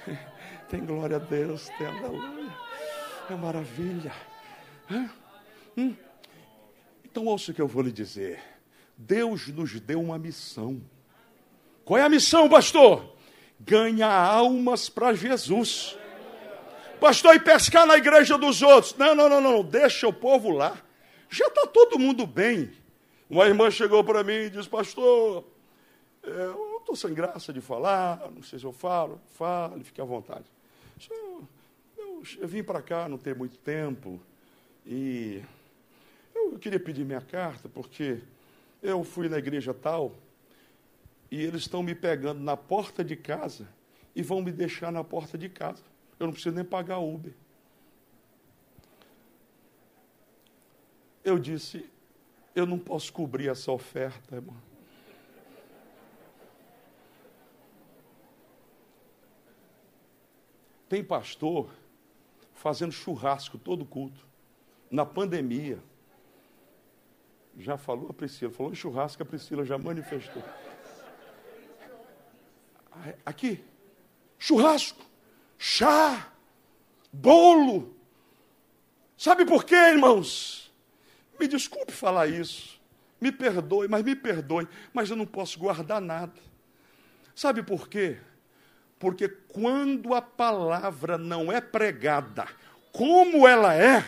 Tem 0.69 0.85
glória 0.85 1.17
a 1.17 1.21
Deus, 1.21 1.69
tem 1.79 1.87
aleluia. 1.87 2.42
É 3.31 3.35
maravilha. 3.35 4.13
Hum? 5.77 5.97
Então 7.05 7.27
ouça 7.27 7.51
o 7.51 7.55
que 7.55 7.63
eu 7.63 7.69
vou 7.69 7.83
lhe 7.83 7.93
dizer. 7.93 8.43
Deus 8.97 9.49
nos 9.49 9.79
deu 9.81 10.01
uma 10.01 10.19
missão. 10.19 10.81
Qual 11.85 11.99
é 11.99 12.03
a 12.03 12.09
missão, 12.09 12.49
pastor? 12.49 13.15
Ganhar 13.59 14.13
almas 14.13 14.89
para 14.89 15.15
Jesus. 15.15 15.97
Pastor, 17.01 17.35
e 17.35 17.41
pescar 17.41 17.87
na 17.87 17.97
igreja 17.97 18.39
dos 18.39 18.63
outros? 18.63 18.95
Não, 18.97 19.15
não, 19.15 19.29
não, 19.29 19.41
não, 19.41 19.65
deixa 19.65 20.07
o 20.07 20.13
povo 20.13 20.51
lá. 20.51 20.81
Já 21.29 21.47
está 21.47 21.67
todo 21.67 21.99
mundo 21.99 22.27
bem. 22.27 22.71
Uma 23.29 23.47
irmã 23.47 23.71
chegou 23.71 24.05
para 24.05 24.23
mim 24.23 24.33
e 24.33 24.51
disse, 24.51 24.69
pastor, 24.69 25.45
é, 26.23 26.29
eu 26.29 26.79
estou 26.79 26.95
sem 26.95 27.13
graça 27.13 27.53
de 27.53 27.61
falar, 27.61 28.31
não 28.35 28.43
sei 28.43 28.59
se 28.59 28.65
eu 28.65 28.73
falo, 28.73 29.21
fale, 29.33 29.83
fique 29.83 30.01
à 30.01 30.05
vontade. 30.05 30.45
Eu, 32.03 32.09
eu, 32.09 32.23
eu 32.41 32.49
vim 32.49 32.63
para 32.65 32.83
cá 32.83 33.09
não 33.09 33.17
tem 33.17 33.33
muito 33.35 33.57
tempo 33.59 34.21
e 34.85 35.43
eu 36.35 36.59
queria 36.59 36.81
pedir 36.81 37.05
minha 37.05 37.21
carta 37.21 37.69
porque 37.69 38.21
eu 38.83 39.05
fui 39.05 39.29
na 39.29 39.39
igreja 39.39 39.73
tal 39.73 40.13
e 41.31 41.41
eles 41.41 41.63
estão 41.63 41.83
me 41.83 41.95
pegando 41.95 42.41
na 42.41 42.57
porta 42.57 43.05
de 43.05 43.15
casa 43.17 43.69
e 44.15 44.23
vão 44.23 44.43
me 44.43 44.51
deixar 44.51 44.93
na 44.93 45.03
porta 45.03 45.39
de 45.39 45.49
casa. 45.49 45.83
Eu 46.19 46.27
não 46.27 46.33
preciso 46.33 46.55
nem 46.55 46.65
pagar 46.65 46.99
Uber. 46.99 47.33
Eu 51.25 51.39
disse, 51.39 51.89
eu 52.55 52.67
não 52.67 52.79
posso 52.79 53.13
cobrir 53.13 53.49
essa 53.49 53.71
oferta, 53.71 54.37
irmão. 54.37 54.57
Tem 60.89 61.03
pastor 61.03 61.71
fazendo 62.63 62.93
churrasco 62.93 63.59
todo 63.59 63.85
culto. 63.85 64.25
Na 64.89 65.05
pandemia, 65.05 65.83
já 67.59 67.77
falou 67.77 68.11
a 68.11 68.13
Priscila, 68.13 68.53
falou 68.53 68.71
em 68.71 68.77
churrasco, 68.77 69.21
a 69.21 69.27
Priscila 69.27 69.65
já 69.65 69.77
manifestou. 69.77 70.43
Aqui, 73.27 73.65
churrasco, 74.39 75.05
chá, 75.59 76.33
bolo. 77.13 77.97
Sabe 79.17 79.45
por 79.45 79.65
quê, 79.65 79.75
irmãos? 79.75 80.73
Me 81.41 81.49
desculpe 81.49 81.91
falar 81.91 82.29
isso, 82.29 82.81
me 83.21 83.33
perdoe, 83.33 83.89
mas 83.89 84.05
me 84.05 84.15
perdoe, 84.15 84.69
mas 84.93 85.11
eu 85.11 85.17
não 85.17 85.27
posso 85.27 85.59
guardar 85.59 86.01
nada. 86.01 86.41
Sabe 87.35 87.61
por 87.65 87.89
quê? 87.89 88.21
Porque 89.03 89.29
quando 89.29 90.15
a 90.15 90.23
palavra 90.23 91.19
não 91.19 91.51
é 91.51 91.61
pregada 91.61 92.47
como 92.93 93.49
ela 93.49 93.75
é, 93.75 94.05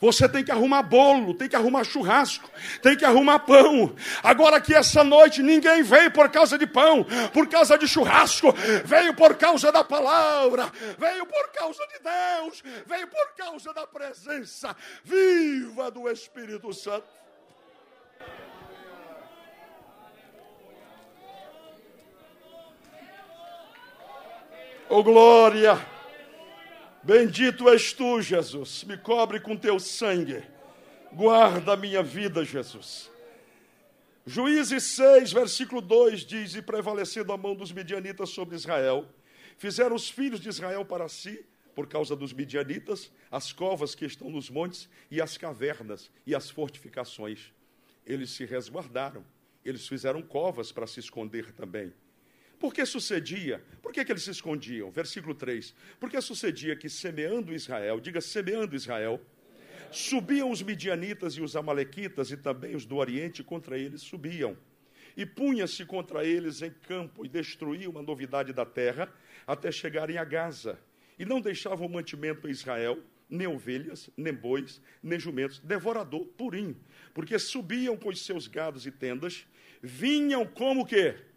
você 0.00 0.28
tem 0.28 0.42
que 0.42 0.50
arrumar 0.50 0.82
bolo, 0.82 1.32
tem 1.32 1.48
que 1.48 1.54
arrumar 1.54 1.84
churrasco, 1.84 2.50
tem 2.82 2.96
que 2.96 3.04
arrumar 3.04 3.38
pão. 3.38 3.94
Agora 4.20 4.60
que 4.60 4.74
essa 4.74 5.04
noite 5.04 5.44
ninguém 5.44 5.84
veio 5.84 6.10
por 6.10 6.28
causa 6.28 6.58
de 6.58 6.66
pão, 6.66 7.06
por 7.32 7.46
causa 7.46 7.78
de 7.78 7.86
churrasco, 7.86 8.52
veio 8.84 9.14
por 9.14 9.36
causa 9.36 9.70
da 9.70 9.84
palavra, 9.84 10.72
veio 10.98 11.24
por 11.24 11.52
causa 11.52 11.86
de 11.86 12.00
Deus, 12.02 12.64
veio 12.84 13.06
por 13.06 13.36
causa 13.36 13.72
da 13.72 13.86
presença 13.86 14.74
viva 15.04 15.88
do 15.88 16.10
Espírito 16.10 16.72
Santo. 16.72 17.06
Oh 24.94 25.02
glória! 25.02 25.72
Bendito 27.02 27.66
és 27.70 27.94
tu, 27.94 28.20
Jesus. 28.20 28.84
Me 28.84 28.98
cobre 28.98 29.40
com 29.40 29.56
teu 29.56 29.80
sangue. 29.80 30.42
Guarda 31.10 31.72
a 31.72 31.76
minha 31.78 32.02
vida, 32.02 32.44
Jesus. 32.44 33.10
Juízes 34.26 34.84
6, 34.84 35.32
versículo 35.32 35.80
2 35.80 36.26
diz: 36.26 36.54
E 36.56 36.60
prevalecendo 36.60 37.32
a 37.32 37.38
mão 37.38 37.54
dos 37.54 37.72
midianitas 37.72 38.28
sobre 38.28 38.54
Israel, 38.54 39.08
fizeram 39.56 39.96
os 39.96 40.10
filhos 40.10 40.40
de 40.40 40.50
Israel 40.50 40.84
para 40.84 41.08
si, 41.08 41.42
por 41.74 41.88
causa 41.88 42.14
dos 42.14 42.34
midianitas, 42.34 43.10
as 43.30 43.50
covas 43.50 43.94
que 43.94 44.04
estão 44.04 44.28
nos 44.28 44.50
montes, 44.50 44.90
e 45.10 45.22
as 45.22 45.38
cavernas 45.38 46.10
e 46.26 46.34
as 46.34 46.50
fortificações. 46.50 47.50
Eles 48.04 48.28
se 48.32 48.44
resguardaram, 48.44 49.24
eles 49.64 49.88
fizeram 49.88 50.20
covas 50.20 50.70
para 50.70 50.86
se 50.86 51.00
esconder 51.00 51.50
também. 51.52 51.94
Porque 52.62 52.86
sucedia, 52.86 53.60
por 53.82 53.92
que, 53.92 54.04
que 54.04 54.12
eles 54.12 54.22
se 54.22 54.30
escondiam? 54.30 54.88
Versículo 54.88 55.34
3. 55.34 55.74
Porque 55.98 56.20
sucedia 56.20 56.76
que 56.76 56.88
semeando 56.88 57.52
Israel, 57.52 57.98
diga 57.98 58.20
semeando 58.20 58.76
Israel, 58.76 59.20
subiam 59.90 60.48
os 60.48 60.62
midianitas 60.62 61.34
e 61.34 61.40
os 61.40 61.56
amalequitas 61.56 62.30
e 62.30 62.36
também 62.36 62.76
os 62.76 62.86
do 62.86 62.98
Oriente 62.98 63.42
contra 63.42 63.76
eles 63.76 64.02
subiam. 64.02 64.56
E 65.16 65.26
punha-se 65.26 65.84
contra 65.84 66.24
eles 66.24 66.62
em 66.62 66.70
campo 66.70 67.26
e 67.26 67.28
destruía 67.28 67.90
uma 67.90 68.00
novidade 68.00 68.52
da 68.52 68.64
terra 68.64 69.12
até 69.44 69.72
chegarem 69.72 70.16
a 70.16 70.24
Gaza. 70.24 70.78
E 71.18 71.24
não 71.24 71.40
deixavam 71.40 71.88
mantimento 71.88 72.46
em 72.46 72.52
Israel, 72.52 72.96
nem 73.28 73.48
ovelhas, 73.48 74.08
nem 74.16 74.32
bois, 74.32 74.80
nem 75.02 75.18
jumentos, 75.18 75.58
devorador 75.58 76.26
purinho, 76.26 76.76
porque 77.12 77.40
subiam 77.40 77.96
com 77.96 78.08
os 78.08 78.24
seus 78.24 78.46
gados 78.46 78.86
e 78.86 78.92
tendas, 78.92 79.48
vinham 79.82 80.46
como 80.46 80.86
que? 80.86 81.31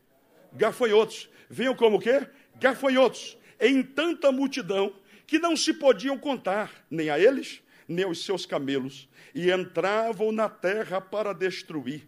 Gafanhotos. 0.56 1.30
Vinham 1.50 1.76
como 1.76 2.00
quê? 2.00 2.28
Gafanhotos. 2.56 3.38
Em 3.60 3.82
tanta 3.84 4.32
multidão 4.32 4.96
que 5.26 5.40
não 5.40 5.56
se 5.56 5.74
podiam 5.74 6.18
contar, 6.18 6.86
nem 6.90 7.10
a 7.10 7.20
eles, 7.20 7.62
nem 7.88 8.06
aos 8.06 8.24
seus 8.26 8.46
camelos, 8.46 9.08
e 9.34 9.52
entravam 9.52 10.32
na 10.32 10.50
terra 10.50 11.00
para 11.00 11.34
destruir. 11.34 12.08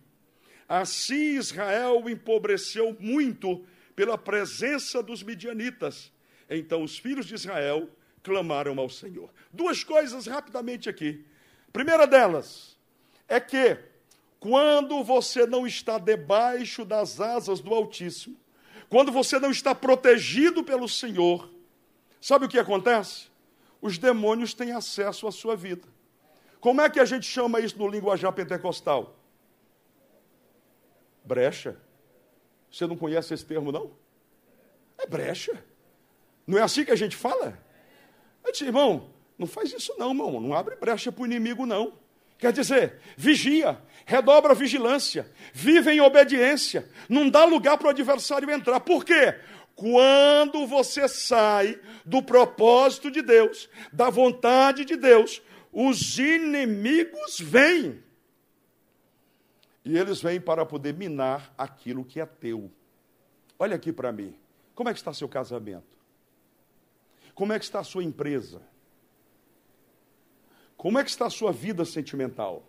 Assim 0.67 1.37
Israel 1.37 2.09
empobreceu 2.09 2.95
muito 2.99 3.65
pela 3.95 4.17
presença 4.17 5.01
dos 5.01 5.23
midianitas. 5.23 6.11
Então 6.49 6.83
os 6.83 6.97
filhos 6.97 7.25
de 7.25 7.35
Israel 7.35 7.89
clamaram 8.21 8.77
ao 8.79 8.89
Senhor. 8.89 9.31
Duas 9.51 9.83
coisas 9.83 10.27
rapidamente 10.27 10.89
aqui. 10.89 11.25
primeira 11.71 12.05
delas 12.05 12.77
é 13.27 13.39
que 13.39 13.77
quando 14.39 15.03
você 15.03 15.45
não 15.45 15.65
está 15.65 15.97
debaixo 15.97 16.85
das 16.85 17.19
asas 17.19 17.59
do 17.59 17.73
Altíssimo, 17.73 18.37
quando 18.89 19.11
você 19.11 19.39
não 19.39 19.51
está 19.51 19.73
protegido 19.73 20.63
pelo 20.63 20.87
Senhor, 20.87 21.49
sabe 22.21 22.45
o 22.45 22.49
que 22.49 22.59
acontece? 22.59 23.27
Os 23.81 23.97
demônios 23.97 24.53
têm 24.53 24.71
acesso 24.71 25.27
à 25.27 25.31
sua 25.31 25.55
vida. 25.55 25.87
Como 26.59 26.81
é 26.81 26.89
que 26.89 26.99
a 26.99 27.05
gente 27.05 27.25
chama 27.25 27.59
isso 27.59 27.77
no 27.77 27.87
linguajar 27.87 28.31
pentecostal? 28.33 29.15
Brecha. 31.23 31.77
Você 32.71 32.85
não 32.87 32.97
conhece 32.97 33.33
esse 33.33 33.45
termo, 33.45 33.71
não? 33.71 33.91
É 34.97 35.05
brecha. 35.05 35.63
Não 36.45 36.57
é 36.57 36.61
assim 36.61 36.83
que 36.85 36.91
a 36.91 36.95
gente 36.95 37.15
fala? 37.15 37.57
Eu 38.43 38.51
disse, 38.51 38.65
irmão, 38.65 39.09
não 39.37 39.45
faz 39.45 39.71
isso 39.73 39.93
não, 39.97 40.09
irmão. 40.09 40.39
Não 40.39 40.53
abre 40.53 40.75
brecha 40.75 41.11
para 41.11 41.21
o 41.21 41.25
inimigo, 41.25 41.65
não. 41.65 41.93
Quer 42.37 42.53
dizer, 42.53 42.99
vigia, 43.15 43.77
redobra 44.05 44.51
a 44.51 44.55
vigilância, 44.55 45.29
vive 45.53 45.91
em 45.91 46.01
obediência, 46.01 46.87
não 47.09 47.29
dá 47.29 47.45
lugar 47.45 47.77
para 47.77 47.87
o 47.87 47.89
adversário 47.89 48.49
entrar. 48.51 48.79
Por 48.79 49.03
quê? 49.03 49.39
Quando 49.75 50.65
você 50.65 51.07
sai 51.07 51.79
do 52.05 52.21
propósito 52.21 53.11
de 53.11 53.21
Deus, 53.21 53.69
da 53.91 54.09
vontade 54.09 54.85
de 54.85 54.95
Deus, 54.95 55.41
os 55.71 56.17
inimigos 56.17 57.39
vêm. 57.39 58.03
E 59.85 59.97
eles 59.97 60.21
vêm 60.21 60.39
para 60.39 60.65
poder 60.65 60.93
minar 60.93 61.53
aquilo 61.57 62.03
que 62.03 62.19
é 62.19 62.25
teu. 62.25 62.71
Olha 63.59 63.75
aqui 63.75 63.91
para 63.93 64.11
mim. 64.11 64.35
Como 64.73 64.89
é 64.89 64.93
que 64.93 64.99
está 64.99 65.13
seu 65.13 65.29
casamento? 65.29 65.97
Como 67.33 67.53
é 67.53 67.59
que 67.59 67.65
está 67.65 67.79
a 67.79 67.83
sua 67.83 68.03
empresa? 68.03 68.61
Como 70.77 70.99
é 70.99 71.03
que 71.03 71.09
está 71.09 71.25
a 71.25 71.29
sua 71.29 71.51
vida 71.51 71.83
sentimental? 71.83 72.63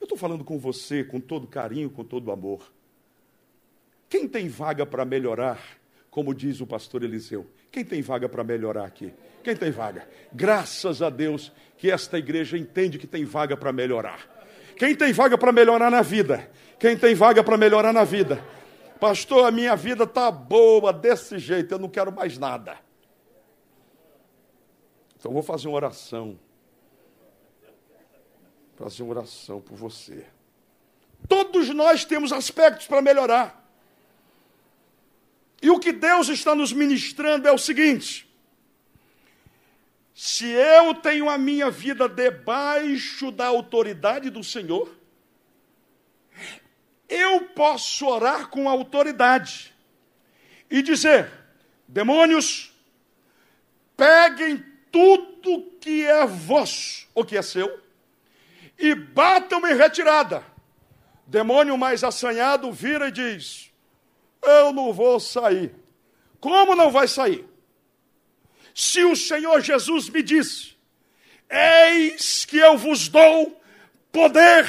Eu 0.00 0.04
estou 0.04 0.16
falando 0.16 0.44
com 0.44 0.56
você 0.56 1.02
com 1.02 1.18
todo 1.18 1.48
carinho, 1.48 1.90
com 1.90 2.04
todo 2.04 2.30
amor. 2.30 2.72
Quem 4.08 4.28
tem 4.28 4.48
vaga 4.48 4.86
para 4.86 5.04
melhorar, 5.04 5.60
como 6.10 6.32
diz 6.32 6.60
o 6.60 6.66
pastor 6.66 7.02
Eliseu? 7.02 7.44
Quem 7.72 7.84
tem 7.84 8.00
vaga 8.00 8.28
para 8.28 8.44
melhorar 8.44 8.84
aqui? 8.84 9.12
Quem 9.42 9.56
tem 9.56 9.72
vaga? 9.72 10.08
Graças 10.32 11.02
a 11.02 11.10
Deus 11.10 11.52
que 11.76 11.90
esta 11.90 12.18
igreja 12.18 12.56
entende 12.56 12.98
que 12.98 13.06
tem 13.06 13.24
vaga 13.24 13.56
para 13.56 13.72
melhorar. 13.72 14.26
Quem 14.76 14.94
tem 14.94 15.12
vaga 15.12 15.36
para 15.36 15.50
melhorar 15.50 15.90
na 15.90 16.02
vida? 16.02 16.48
Quem 16.78 16.96
tem 16.96 17.14
vaga 17.14 17.42
para 17.42 17.56
melhorar 17.56 17.92
na 17.92 18.04
vida? 18.04 18.42
Pastor, 19.00 19.44
a 19.46 19.50
minha 19.50 19.74
vida 19.74 20.04
está 20.04 20.30
boa 20.30 20.92
desse 20.92 21.38
jeito, 21.38 21.72
eu 21.74 21.78
não 21.78 21.88
quero 21.88 22.12
mais 22.12 22.38
nada. 22.38 22.78
Então 25.18 25.32
vou 25.32 25.42
fazer 25.42 25.66
uma 25.66 25.76
oração. 25.76 26.38
Fazer 28.78 29.02
uma 29.02 29.10
oração 29.10 29.60
por 29.60 29.76
você. 29.76 30.24
Todos 31.28 31.68
nós 31.70 32.04
temos 32.04 32.30
aspectos 32.32 32.86
para 32.86 33.02
melhorar. 33.02 33.68
E 35.60 35.68
o 35.68 35.80
que 35.80 35.90
Deus 35.90 36.28
está 36.28 36.54
nos 36.54 36.72
ministrando 36.72 37.48
é 37.48 37.52
o 37.52 37.58
seguinte: 37.58 38.32
se 40.14 40.46
eu 40.46 40.94
tenho 40.94 41.28
a 41.28 41.36
minha 41.36 41.72
vida 41.72 42.08
debaixo 42.08 43.32
da 43.32 43.48
autoridade 43.48 44.30
do 44.30 44.44
Senhor, 44.44 44.96
eu 47.08 47.46
posso 47.46 48.06
orar 48.06 48.48
com 48.48 48.68
autoridade 48.68 49.74
e 50.70 50.82
dizer: 50.82 51.28
demônios, 51.88 52.72
peguem 53.96 54.64
tudo 54.92 55.68
que 55.80 56.06
é 56.06 56.24
vosso, 56.24 57.08
o 57.12 57.24
que 57.24 57.36
é 57.36 57.42
seu, 57.42 57.87
e 58.78 58.94
batam 58.94 59.66
em 59.66 59.76
retirada. 59.76 60.44
Demônio 61.26 61.76
mais 61.76 62.04
assanhado 62.04 62.72
vira 62.72 63.08
e 63.08 63.12
diz: 63.12 63.70
Eu 64.42 64.72
não 64.72 64.92
vou 64.92 65.18
sair. 65.18 65.74
Como 66.40 66.76
não 66.76 66.90
vai 66.90 67.08
sair? 67.08 67.44
Se 68.74 69.02
o 69.04 69.16
Senhor 69.16 69.60
Jesus 69.60 70.08
me 70.08 70.22
disse: 70.22 70.76
Eis 71.50 72.44
que 72.44 72.58
eu 72.58 72.78
vos 72.78 73.08
dou 73.08 73.60
poder 74.12 74.66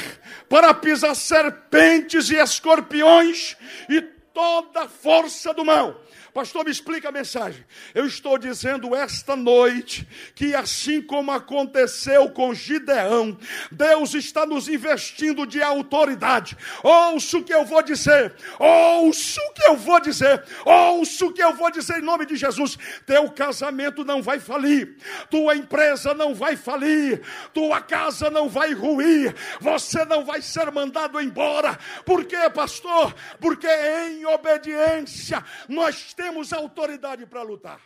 para 0.49 0.73
pisar 0.73 1.15
serpentes 1.15 2.29
e 2.29 2.35
escorpiões 2.35 3.55
e 3.87 4.01
toda 4.01 4.81
a 4.81 4.89
força 4.89 5.53
do 5.53 5.63
mal 5.63 6.03
Pastor, 6.33 6.63
me 6.63 6.71
explica 6.71 7.09
a 7.09 7.11
mensagem. 7.11 7.65
Eu 7.93 8.05
estou 8.05 8.37
dizendo 8.37 8.95
esta 8.95 9.35
noite 9.35 10.07
que, 10.35 10.53
assim 10.53 11.01
como 11.01 11.31
aconteceu 11.31 12.29
com 12.29 12.53
Gideão, 12.53 13.37
Deus 13.71 14.13
está 14.13 14.45
nos 14.45 14.67
investindo 14.67 15.45
de 15.45 15.61
autoridade. 15.61 16.55
Ouça 16.83 17.37
o 17.37 17.43
que 17.43 17.53
eu 17.53 17.65
vou 17.65 17.81
dizer, 17.81 18.33
ouça 18.59 19.41
o 19.41 19.53
que 19.53 19.67
eu 19.67 19.75
vou 19.75 19.99
dizer, 19.99 20.43
ouça 20.65 21.25
o 21.25 21.33
que 21.33 21.43
eu 21.43 21.53
vou 21.53 21.71
dizer 21.71 21.99
em 21.99 22.03
nome 22.03 22.25
de 22.25 22.35
Jesus. 22.35 22.77
Teu 23.05 23.29
casamento 23.31 24.03
não 24.03 24.21
vai 24.21 24.39
falir, 24.39 24.97
tua 25.29 25.55
empresa 25.55 26.13
não 26.13 26.35
vai 26.35 26.55
falir, 26.55 27.21
tua 27.53 27.81
casa 27.81 28.29
não 28.29 28.47
vai 28.47 28.73
ruir, 28.73 29.35
você 29.59 30.05
não 30.05 30.23
vai 30.23 30.41
ser 30.41 30.71
mandado 30.71 31.19
embora. 31.19 31.77
Por 32.05 32.25
quê, 32.25 32.49
pastor? 32.53 33.15
Porque 33.39 33.67
em 33.67 34.25
obediência 34.25 35.43
nós 35.67 36.13
temos 36.19 36.51
autoridade 36.51 37.25
para 37.25 37.41
lutar. 37.41 37.81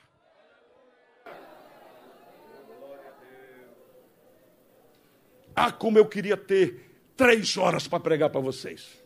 Ah, 5.55 5.71
como 5.71 5.99
eu 5.99 6.07
queria 6.07 6.35
ter 6.35 7.11
três 7.15 7.55
horas 7.57 7.87
para 7.87 7.99
pregar 7.99 8.31
para 8.31 8.41
vocês. 8.41 9.03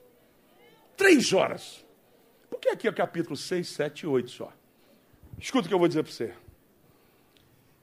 Três 0.96 1.34
horas. 1.34 1.86
Porque 2.50 2.70
aqui 2.70 2.88
é 2.88 2.92
capítulo 2.94 3.36
6, 3.36 3.68
7 3.68 4.00
e 4.04 4.08
8 4.08 4.32
só. 4.32 4.54
Escuta 5.38 5.66
o 5.66 5.68
que 5.68 5.74
eu 5.74 5.80
vou 5.80 5.90
dizer 5.90 6.04
para 6.04 6.14
você. 6.14 6.34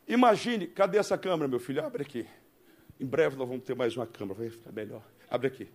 Imagine, 0.09 0.67
cadê 0.69 0.97
essa 0.97 1.19
câmera, 1.19 1.47
meu 1.47 1.61
filho? 1.61 1.85
Abre 1.85 2.05
aqui. 2.05 2.27
Em 2.99 3.05
breve 3.05 3.37
nós 3.37 3.47
vamos 3.47 3.65
ter 3.65 3.77
mais 3.77 3.95
uma 3.95 4.07
câmera, 4.07 4.39
vai 4.39 4.49
ficar 4.49 4.73
melhor. 4.73 5.03
Abre 5.29 5.49
aqui. 5.49 5.69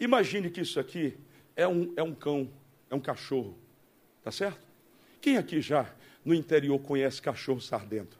Imagine 0.00 0.50
que 0.50 0.62
isso 0.62 0.80
aqui 0.80 1.16
é 1.54 1.68
um, 1.68 1.92
é 1.96 2.02
um 2.02 2.12
cão, 2.12 2.52
é 2.90 2.94
um 2.96 3.00
cachorro. 3.00 3.56
Tá 4.24 4.32
certo? 4.32 4.71
Quem 5.22 5.38
aqui 5.38 5.60
já 5.62 5.88
no 6.24 6.34
interior 6.34 6.80
conhece 6.80 7.22
cachorro 7.22 7.60
sardento? 7.60 8.18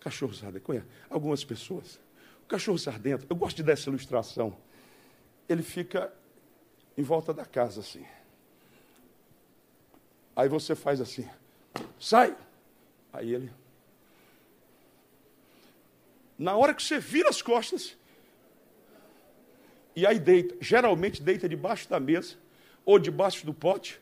Cachorro 0.00 0.34
sardento, 0.34 0.64
conhece? 0.64 0.86
Algumas 1.08 1.44
pessoas. 1.44 2.00
O 2.42 2.48
cachorro 2.48 2.76
sardento, 2.76 3.24
eu 3.30 3.36
gosto 3.36 3.58
de 3.58 3.62
dar 3.62 3.74
essa 3.74 3.88
ilustração. 3.88 4.54
Ele 5.48 5.62
fica 5.62 6.12
em 6.98 7.02
volta 7.02 7.32
da 7.32 7.44
casa 7.44 7.80
assim. 7.80 8.04
Aí 10.34 10.48
você 10.48 10.74
faz 10.74 11.00
assim, 11.00 11.28
sai. 11.98 12.36
Aí 13.12 13.32
ele. 13.32 13.52
Na 16.36 16.56
hora 16.56 16.74
que 16.74 16.82
você 16.82 16.98
vira 16.98 17.28
as 17.28 17.40
costas, 17.40 17.96
e 19.94 20.04
aí 20.04 20.18
deita, 20.18 20.56
geralmente 20.60 21.22
deita 21.22 21.48
debaixo 21.48 21.88
da 21.88 22.00
mesa, 22.00 22.34
ou 22.84 22.98
debaixo 22.98 23.46
do 23.46 23.54
pote, 23.54 24.00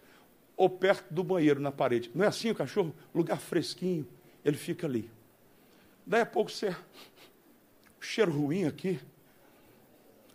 ou 0.60 0.68
perto 0.68 1.10
do 1.10 1.24
banheiro, 1.24 1.58
na 1.58 1.72
parede. 1.72 2.10
Não 2.14 2.22
é 2.22 2.28
assim 2.28 2.50
o 2.50 2.54
cachorro? 2.54 2.94
Lugar 3.14 3.38
fresquinho, 3.38 4.06
ele 4.44 4.58
fica 4.58 4.86
ali. 4.86 5.10
Daí 6.06 6.20
a 6.20 6.26
pouco 6.26 6.50
você. 6.50 6.76
Cheiro 7.98 8.30
ruim 8.30 8.66
aqui. 8.66 9.00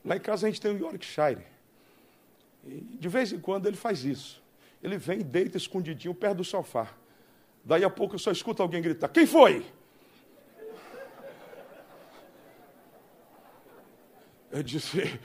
Lá 0.03 0.15
em 0.15 0.19
casa 0.19 0.47
a 0.47 0.49
gente 0.49 0.59
tem 0.59 0.71
um 0.71 0.79
Yorkshire. 0.79 1.45
E 2.65 2.81
de 2.97 3.07
vez 3.07 3.31
em 3.33 3.39
quando 3.39 3.67
ele 3.67 3.77
faz 3.77 4.03
isso. 4.03 4.41
Ele 4.81 4.97
vem 4.97 5.19
e 5.19 5.23
deita 5.23 5.57
escondidinho 5.57 6.15
perto 6.15 6.37
do 6.37 6.43
sofá. 6.43 6.91
Daí 7.63 7.83
a 7.83 7.89
pouco 7.91 8.15
eu 8.15 8.19
só 8.19 8.31
escuto 8.31 8.63
alguém 8.63 8.81
gritar: 8.81 9.09
Quem 9.09 9.27
foi? 9.27 9.63
Eu 14.49 14.63
disse: 14.63 15.19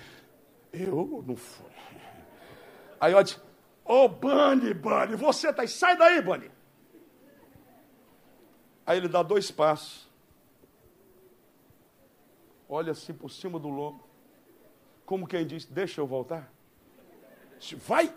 Eu 0.70 1.24
não 1.26 1.36
fui. 1.36 1.70
Aí 3.00 3.14
eu 3.14 3.22
disse: 3.22 3.40
Ô, 3.90 4.04
oh, 4.04 4.08
Bunny, 4.08 4.72
Bunny, 4.72 5.16
você 5.16 5.52
tá 5.52 5.62
aí, 5.62 5.68
sai 5.68 5.96
daí, 5.96 6.22
Bunny. 6.22 6.48
Aí 8.86 8.98
ele 8.98 9.08
dá 9.08 9.20
dois 9.20 9.50
passos. 9.50 10.08
Olha 12.68 12.92
assim 12.92 13.12
por 13.12 13.32
cima 13.32 13.58
do 13.58 13.68
lombo. 13.68 14.08
Como 15.04 15.26
quem 15.26 15.44
diz, 15.44 15.64
deixa 15.64 16.00
eu 16.00 16.06
voltar. 16.06 16.52
Vai! 17.78 18.14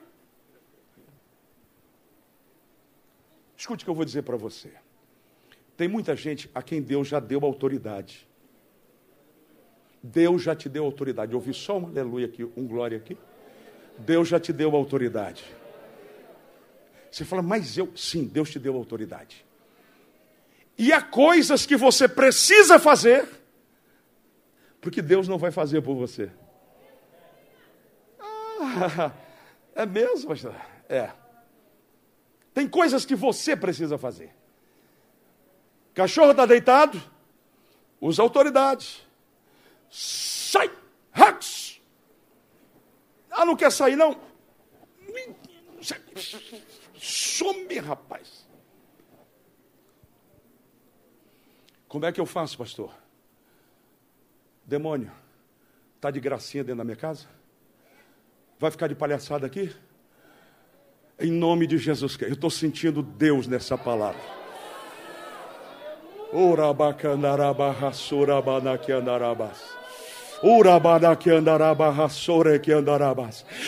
Escute 3.57 3.83
o 3.83 3.85
que 3.85 3.89
eu 3.89 3.95
vou 3.95 4.05
dizer 4.05 4.21
para 4.21 4.37
você. 4.37 4.71
Tem 5.75 5.87
muita 5.87 6.15
gente 6.15 6.51
a 6.53 6.61
quem 6.61 6.83
Deus 6.83 7.07
já 7.07 7.19
deu 7.19 7.43
autoridade. 7.43 8.27
Deus 10.03 10.43
já 10.43 10.55
te 10.55 10.69
deu 10.69 10.85
autoridade. 10.85 11.31
Eu 11.31 11.39
ouvi 11.39 11.51
só 11.51 11.79
um 11.79 11.87
aleluia 11.87 12.27
aqui, 12.27 12.43
um 12.55 12.67
glória 12.67 12.99
aqui. 12.99 13.17
Deus 13.97 14.27
já 14.27 14.39
te 14.39 14.53
deu 14.53 14.75
autoridade. 14.75 15.62
Você 17.13 17.23
fala, 17.23 17.43
mas 17.43 17.77
eu. 17.77 17.95
Sim, 17.95 18.25
Deus 18.25 18.49
te 18.49 18.57
deu 18.57 18.75
autoridade. 18.75 19.45
E 20.75 20.91
há 20.91 20.99
coisas 20.99 21.63
que 21.63 21.77
você 21.77 22.07
precisa 22.07 22.79
fazer, 22.79 23.29
porque 24.81 24.99
Deus 24.99 25.27
não 25.27 25.37
vai 25.37 25.51
fazer 25.51 25.81
por 25.83 25.93
você. 25.93 26.31
Ah, 28.19 29.11
é 29.75 29.85
mesmo, 29.85 30.29
pastor? 30.29 30.55
É. 30.89 31.11
Tem 32.51 32.67
coisas 32.67 33.05
que 33.05 33.15
você 33.15 33.55
precisa 33.55 33.95
fazer. 33.95 34.33
Cachorro 35.93 36.31
está 36.31 36.47
deitado, 36.47 36.99
usa 38.01 38.23
autoridade. 38.23 39.07
Sai! 39.91 40.71
Hux! 41.15 41.79
Ah, 43.29 43.45
não 43.45 43.55
quer 43.55 43.71
sair, 43.71 43.95
não? 43.95 44.19
Some, 47.03 47.77
rapaz. 47.79 48.47
Como 51.85 52.05
é 52.05 52.13
que 52.13 52.21
eu 52.21 52.25
faço, 52.25 52.57
pastor? 52.57 52.93
Demônio, 54.63 55.11
está 55.97 56.09
de 56.09 56.21
gracinha 56.21 56.63
dentro 56.63 56.77
da 56.77 56.85
minha 56.85 56.95
casa? 56.95 57.25
Vai 58.57 58.71
ficar 58.71 58.87
de 58.87 58.95
palhaçada 58.95 59.45
aqui? 59.45 59.75
Em 61.19 61.29
nome 61.29 61.67
de 61.67 61.77
Jesus 61.77 62.15
Cristo. 62.15 62.31
Eu 62.31 62.35
estou 62.35 62.49
sentindo 62.49 63.03
Deus 63.03 63.47
nessa 63.47 63.77
palavra. 63.77 64.21
Urabacandarabahasurabanaki 66.31 68.93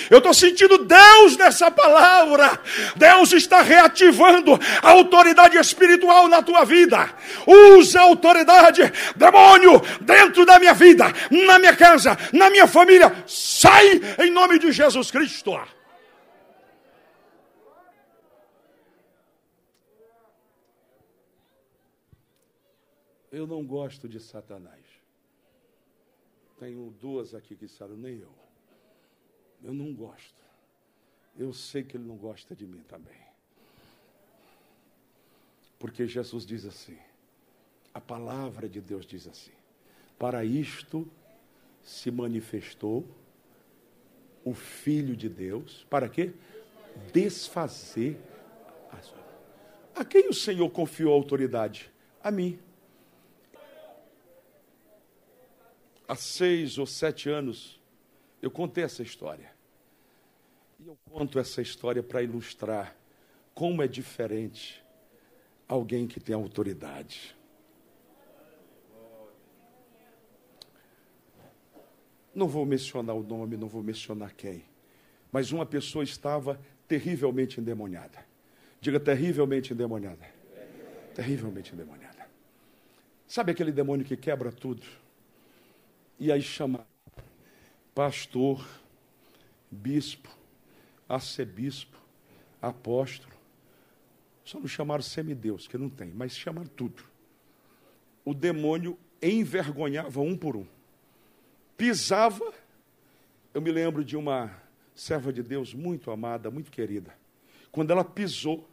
Eu 0.09 0.17
estou 0.17 0.33
sentindo 0.33 0.79
Deus 0.79 1.37
nessa 1.37 1.71
palavra. 1.71 2.59
Deus 2.95 3.31
está 3.31 3.61
reativando 3.61 4.59
a 4.83 4.91
autoridade 4.91 5.57
espiritual 5.57 6.27
na 6.27 6.41
tua 6.41 6.65
vida. 6.65 7.09
Usa 7.47 8.01
a 8.01 8.03
autoridade, 8.03 8.81
demônio, 9.15 9.81
dentro 10.01 10.45
da 10.45 10.59
minha 10.59 10.73
vida, 10.73 11.05
na 11.31 11.57
minha 11.59 11.75
casa, 11.75 12.17
na 12.33 12.49
minha 12.49 12.67
família. 12.67 13.23
Sai 13.25 14.01
em 14.19 14.29
nome 14.31 14.59
de 14.59 14.71
Jesus 14.71 15.09
Cristo. 15.09 15.57
Eu 23.31 23.45
não 23.45 23.65
gosto 23.65 24.07
de 24.07 24.19
Satanás. 24.19 24.94
Tenho 26.57 26.93
duas 26.99 27.33
aqui 27.33 27.55
que 27.55 27.65
disseram, 27.65 27.95
nem 27.95 28.19
eu. 28.19 28.33
Eu 29.63 29.73
não 29.73 29.93
gosto. 29.93 30.43
Eu 31.37 31.53
sei 31.53 31.83
que 31.83 31.97
ele 31.97 32.05
não 32.05 32.15
gosta 32.15 32.55
de 32.55 32.65
mim 32.65 32.81
também. 32.87 33.19
Porque 35.77 36.07
Jesus 36.07 36.45
diz 36.45 36.65
assim, 36.65 36.97
a 37.93 37.99
palavra 37.99 38.69
de 38.69 38.79
Deus 38.79 39.05
diz 39.05 39.27
assim: 39.27 39.51
para 40.17 40.45
isto 40.45 41.07
se 41.83 42.09
manifestou 42.09 43.05
o 44.43 44.53
Filho 44.53 45.15
de 45.15 45.27
Deus, 45.27 45.85
para 45.89 46.07
quê? 46.07 46.33
Desfazer 47.11 48.17
a 49.95 50.03
quem 50.03 50.27
o 50.27 50.33
Senhor 50.33 50.69
confiou 50.69 51.13
a 51.13 51.15
autoridade? 51.15 51.89
A 52.21 52.29
mim. 52.29 52.59
Há 56.07 56.15
seis 56.15 56.77
ou 56.77 56.85
sete 56.85 57.29
anos, 57.29 57.81
eu 58.41 58.51
contei 58.51 58.83
essa 58.83 59.01
história. 59.01 59.51
E 60.79 60.87
eu 60.87 60.97
conto 61.09 61.39
essa 61.39 61.61
história 61.61 62.03
para 62.03 62.21
ilustrar 62.21 62.95
como 63.53 63.81
é 63.81 63.87
diferente 63.87 64.83
alguém 65.67 66.05
que 66.05 66.19
tem 66.19 66.35
autoridade. 66.35 67.35
Não 72.35 72.47
vou 72.47 72.65
mencionar 72.65 73.15
o 73.15 73.23
nome, 73.23 73.55
não 73.55 73.67
vou 73.67 73.81
mencionar 73.81 74.33
quem, 74.33 74.65
mas 75.31 75.51
uma 75.51 75.65
pessoa 75.65 76.03
estava 76.03 76.59
terrivelmente 76.87 77.59
endemoniada. 77.59 78.25
Diga 78.81 78.99
terrivelmente 78.99 79.73
endemoniada. 79.73 80.27
Terrivelmente 81.15 81.73
endemoniada. 81.73 82.29
Sabe 83.25 83.53
aquele 83.53 83.71
demônio 83.71 84.05
que 84.05 84.17
quebra 84.17 84.51
tudo? 84.51 84.85
E 86.19 86.31
aí 86.31 86.41
chama 86.41 86.87
pastor, 87.93 88.65
bispo, 89.69 90.29
arcebispo, 91.07 91.97
apóstolo. 92.61 93.33
Só 94.43 94.59
não 94.59 94.67
chamaram 94.67 95.01
semideus, 95.01 95.67
que 95.67 95.77
não 95.77 95.89
tem, 95.89 96.11
mas 96.11 96.35
chamaram 96.35 96.67
tudo. 96.67 97.03
O 98.23 98.33
demônio 98.33 98.97
envergonhava 99.21 100.21
um 100.21 100.37
por 100.37 100.55
um. 100.55 100.65
Pisava. 101.77 102.53
Eu 103.53 103.61
me 103.61 103.71
lembro 103.71 104.03
de 104.03 104.15
uma 104.15 104.55
serva 104.93 105.31
de 105.31 105.41
Deus 105.41 105.73
muito 105.73 106.11
amada, 106.11 106.51
muito 106.51 106.71
querida. 106.71 107.15
Quando 107.71 107.91
ela 107.91 108.03
pisou, 108.03 108.67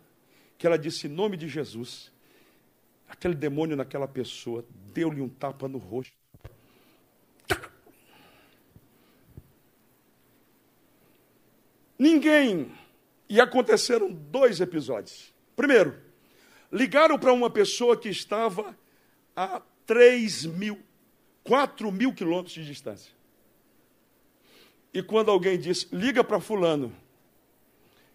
que 0.58 0.66
ela 0.66 0.78
disse 0.78 1.06
em 1.06 1.10
nome 1.10 1.36
de 1.36 1.48
Jesus, 1.48 2.12
aquele 3.08 3.34
demônio 3.34 3.76
naquela 3.76 4.06
pessoa 4.06 4.64
deu-lhe 4.92 5.20
um 5.20 5.28
tapa 5.28 5.68
no 5.68 5.78
rosto. 5.78 6.21
Ninguém. 12.02 12.72
E 13.28 13.40
aconteceram 13.40 14.12
dois 14.12 14.60
episódios. 14.60 15.32
Primeiro, 15.54 15.96
ligaram 16.72 17.16
para 17.16 17.32
uma 17.32 17.48
pessoa 17.48 17.96
que 17.96 18.08
estava 18.08 18.76
a 19.36 19.62
3 19.86 20.46
mil, 20.46 20.80
4 21.44 21.92
mil 21.92 22.12
quilômetros 22.12 22.54
de 22.54 22.66
distância. 22.66 23.12
E 24.92 25.00
quando 25.00 25.30
alguém 25.30 25.56
disse, 25.56 25.86
liga 25.92 26.24
para 26.24 26.40
Fulano, 26.40 26.92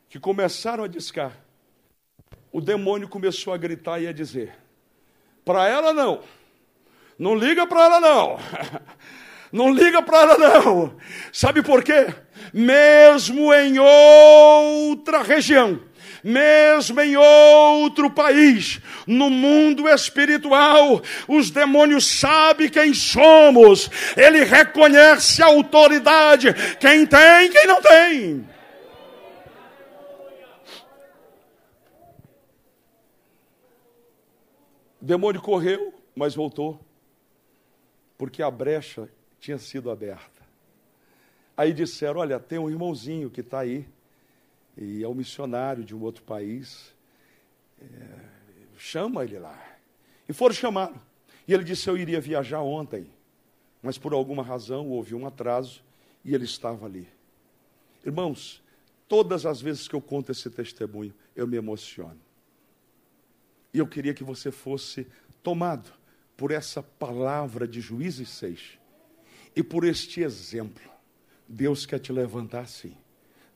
que 0.10 0.20
começaram 0.20 0.84
a 0.84 0.88
discar, 0.90 1.32
o 2.52 2.60
demônio 2.60 3.08
começou 3.08 3.54
a 3.54 3.58
gritar 3.58 4.02
e 4.02 4.08
a 4.08 4.12
dizer: 4.12 4.54
Para 5.46 5.66
ela 5.66 5.94
não, 5.94 6.22
não 7.18 7.34
liga 7.34 7.66
para 7.66 7.86
ela 7.86 8.00
não. 8.02 8.38
Não 9.52 9.74
liga 9.74 10.02
para 10.02 10.22
ela 10.22 10.38
não. 10.38 10.96
Sabe 11.32 11.62
por 11.62 11.84
quê? 11.84 12.14
Mesmo 12.54 13.54
em 13.54 13.80
outra 13.80 15.22
região, 15.22 15.82
mesmo 16.24 17.00
em 17.00 17.16
outro 17.16 18.10
país, 18.10 18.82
no 19.06 19.30
mundo 19.30 19.88
espiritual, 19.88 21.02
os 21.28 21.50
demônios 21.50 22.06
sabem 22.06 22.70
quem 22.70 22.94
somos, 22.94 23.90
ele 24.16 24.44
reconhece 24.44 25.42
a 25.42 25.48
autoridade, 25.48 26.54
quem 26.80 27.06
tem, 27.06 27.52
quem 27.52 27.68
não 27.68 27.82
tem. 27.82 28.48
O 35.02 35.06
demônio 35.06 35.42
correu, 35.42 35.94
mas 36.16 36.36
voltou, 36.36 36.80
porque 38.18 38.42
a 38.42 38.52
brecha 38.52 39.08
tinha 39.48 39.58
sido 39.58 39.90
aberta. 39.90 40.46
Aí 41.56 41.72
disseram: 41.72 42.20
Olha, 42.20 42.38
tem 42.38 42.60
um 42.60 42.70
irmãozinho 42.70 43.30
que 43.30 43.40
está 43.40 43.60
aí, 43.60 43.88
e 44.76 45.02
é 45.02 45.08
um 45.08 45.14
missionário 45.14 45.86
de 45.86 45.96
um 45.96 46.02
outro 46.02 46.22
país, 46.24 46.94
é, 47.80 47.86
chama 48.78 49.24
ele 49.24 49.40
lá. 49.40 49.58
E 50.28 50.34
foram 50.34 50.54
chamá-lo. 50.54 51.02
E 51.48 51.54
ele 51.54 51.64
disse: 51.64 51.90
Eu 51.90 51.96
iria 51.96 52.20
viajar 52.20 52.62
ontem, 52.62 53.10
mas 53.82 53.98
por 53.98 54.12
alguma 54.12 54.44
razão 54.44 54.90
houve 54.90 55.16
um 55.16 55.26
atraso 55.26 55.82
e 56.26 56.36
ele 56.36 56.44
estava 56.44 56.86
ali. 56.86 57.08
Irmãos, 58.06 58.62
todas 59.08 59.46
as 59.46 59.62
vezes 59.62 59.88
que 59.88 59.96
eu 59.96 60.02
conto 60.02 60.30
esse 60.30 60.50
testemunho, 60.50 61.14
eu 61.34 61.48
me 61.48 61.56
emociono. 61.56 62.20
E 63.74 63.80
eu 63.80 63.88
queria 63.88 64.14
que 64.14 64.26
você 64.26 64.52
fosse 64.52 65.08
tomado 65.42 65.90
por 66.36 66.52
essa 66.52 66.84
palavra 66.84 67.66
de 67.66 67.80
Juízes 67.80 68.28
6 68.28 68.87
e 69.58 69.64
por 69.64 69.84
este 69.84 70.22
exemplo. 70.22 70.88
Deus 71.48 71.84
quer 71.84 71.98
te 71.98 72.14
levantar 72.14 72.60
assim. 72.60 72.96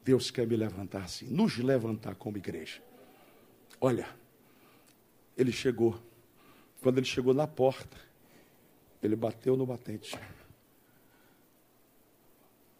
Deus 0.03 0.31
quer 0.31 0.47
me 0.47 0.55
levantar 0.55 1.03
assim. 1.03 1.27
Nos 1.27 1.59
levantar 1.59 2.15
como 2.15 2.37
igreja. 2.37 2.81
Olha, 3.79 4.09
ele 5.37 5.51
chegou. 5.51 6.01
Quando 6.81 6.97
ele 6.97 7.05
chegou 7.05 7.35
na 7.35 7.45
porta, 7.45 7.95
ele 9.03 9.15
bateu 9.15 9.55
no 9.55 9.63
batente. 9.63 10.17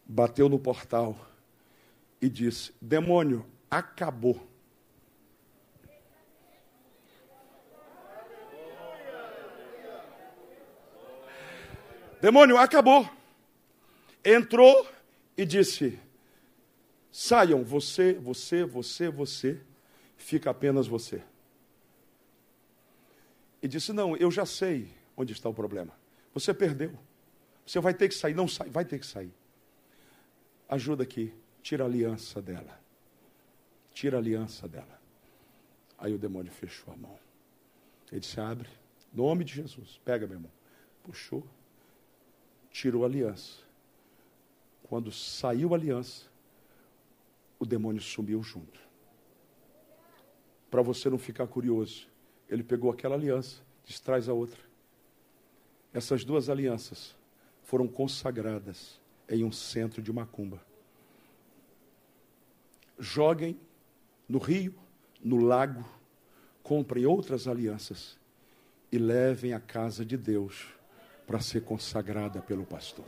Bateu 0.03 0.49
no 0.49 0.57
portal 0.57 1.15
e 2.19 2.28
disse: 2.28 2.74
Demônio, 2.82 3.45
acabou. 3.69 4.50
Demônio, 12.22 12.55
acabou. 12.57 13.09
Entrou 14.24 14.88
e 15.36 15.43
disse: 15.43 15.99
Saiam, 17.11 17.63
você, 17.63 18.13
você, 18.13 18.63
você, 18.63 19.09
você, 19.09 19.59
fica 20.15 20.51
apenas 20.51 20.86
você. 20.86 21.24
E 23.61 23.67
disse: 23.67 23.91
Não, 23.91 24.15
eu 24.15 24.30
já 24.30 24.45
sei 24.45 24.93
onde 25.17 25.34
está 25.34 25.49
o 25.49 25.53
problema. 25.53 25.91
Você 26.32 26.53
perdeu. 26.53 26.97
Você 27.65 27.80
vai 27.80 27.93
ter 27.93 28.07
que 28.07 28.15
sair. 28.15 28.36
Não 28.36 28.47
sai, 28.47 28.69
vai 28.69 28.86
ter 28.86 28.99
que 28.99 29.05
sair. 29.05 29.34
Ajuda 30.69 31.01
aqui, 31.01 31.34
tira 31.63 31.84
a 31.84 31.88
aliança 31.88 32.39
dela. 32.39 32.80
Tira 33.91 34.17
a 34.17 34.19
aliança 34.19 34.67
dela. 34.67 35.01
Aí 35.97 36.13
o 36.13 36.19
demônio 36.19 36.51
fechou 36.51 36.93
a 36.93 36.97
mão. 36.97 37.17
Ele 38.11 38.22
disse: 38.22 38.39
Abre, 38.39 38.69
nome 39.11 39.43
de 39.43 39.55
Jesus. 39.55 39.99
Pega, 40.05 40.28
meu 40.28 40.36
irmão. 40.36 40.51
Puxou 41.01 41.43
tirou 42.72 43.03
a 43.03 43.07
aliança. 43.07 43.59
Quando 44.84 45.11
saiu 45.11 45.74
a 45.74 45.78
aliança, 45.78 46.26
o 47.59 47.65
demônio 47.65 48.01
sumiu 48.01 48.41
junto. 48.41 48.80
Para 50.69 50.82
você 50.82 51.09
não 51.09 51.17
ficar 51.17 51.47
curioso, 51.47 52.07
ele 52.49 52.63
pegou 52.63 52.89
aquela 52.89 53.15
aliança, 53.15 53.61
disse: 53.86 54.01
traz 54.01 54.28
a 54.28 54.34
outra. 54.34 54.59
Essas 55.93 56.24
duas 56.24 56.49
alianças 56.49 57.15
foram 57.63 57.88
consagradas 57.88 58.99
em 59.30 59.43
um 59.43 59.51
centro 59.51 60.01
de 60.01 60.11
macumba. 60.11 60.61
Joguem 62.97 63.59
no 64.28 64.38
rio, 64.38 64.74
no 65.22 65.38
lago, 65.38 65.84
comprem 66.63 67.05
outras 67.05 67.47
alianças 67.47 68.17
e 68.91 68.97
levem 68.97 69.53
à 69.53 69.59
casa 69.59 70.05
de 70.05 70.15
Deus 70.15 70.80
para 71.32 71.39
ser 71.39 71.61
consagrada 71.61 72.41
pelo 72.41 72.65
pastor. 72.65 73.05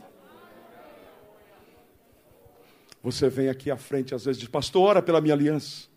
Você 3.02 3.28
vem 3.28 3.50
aqui 3.50 3.70
à 3.70 3.76
frente 3.76 4.14
às 4.14 4.24
vezes 4.24 4.40
diz, 4.40 4.48
pastor, 4.48 4.80
ora 4.80 5.02
pela 5.02 5.20
minha 5.20 5.34
aliança. 5.34 5.88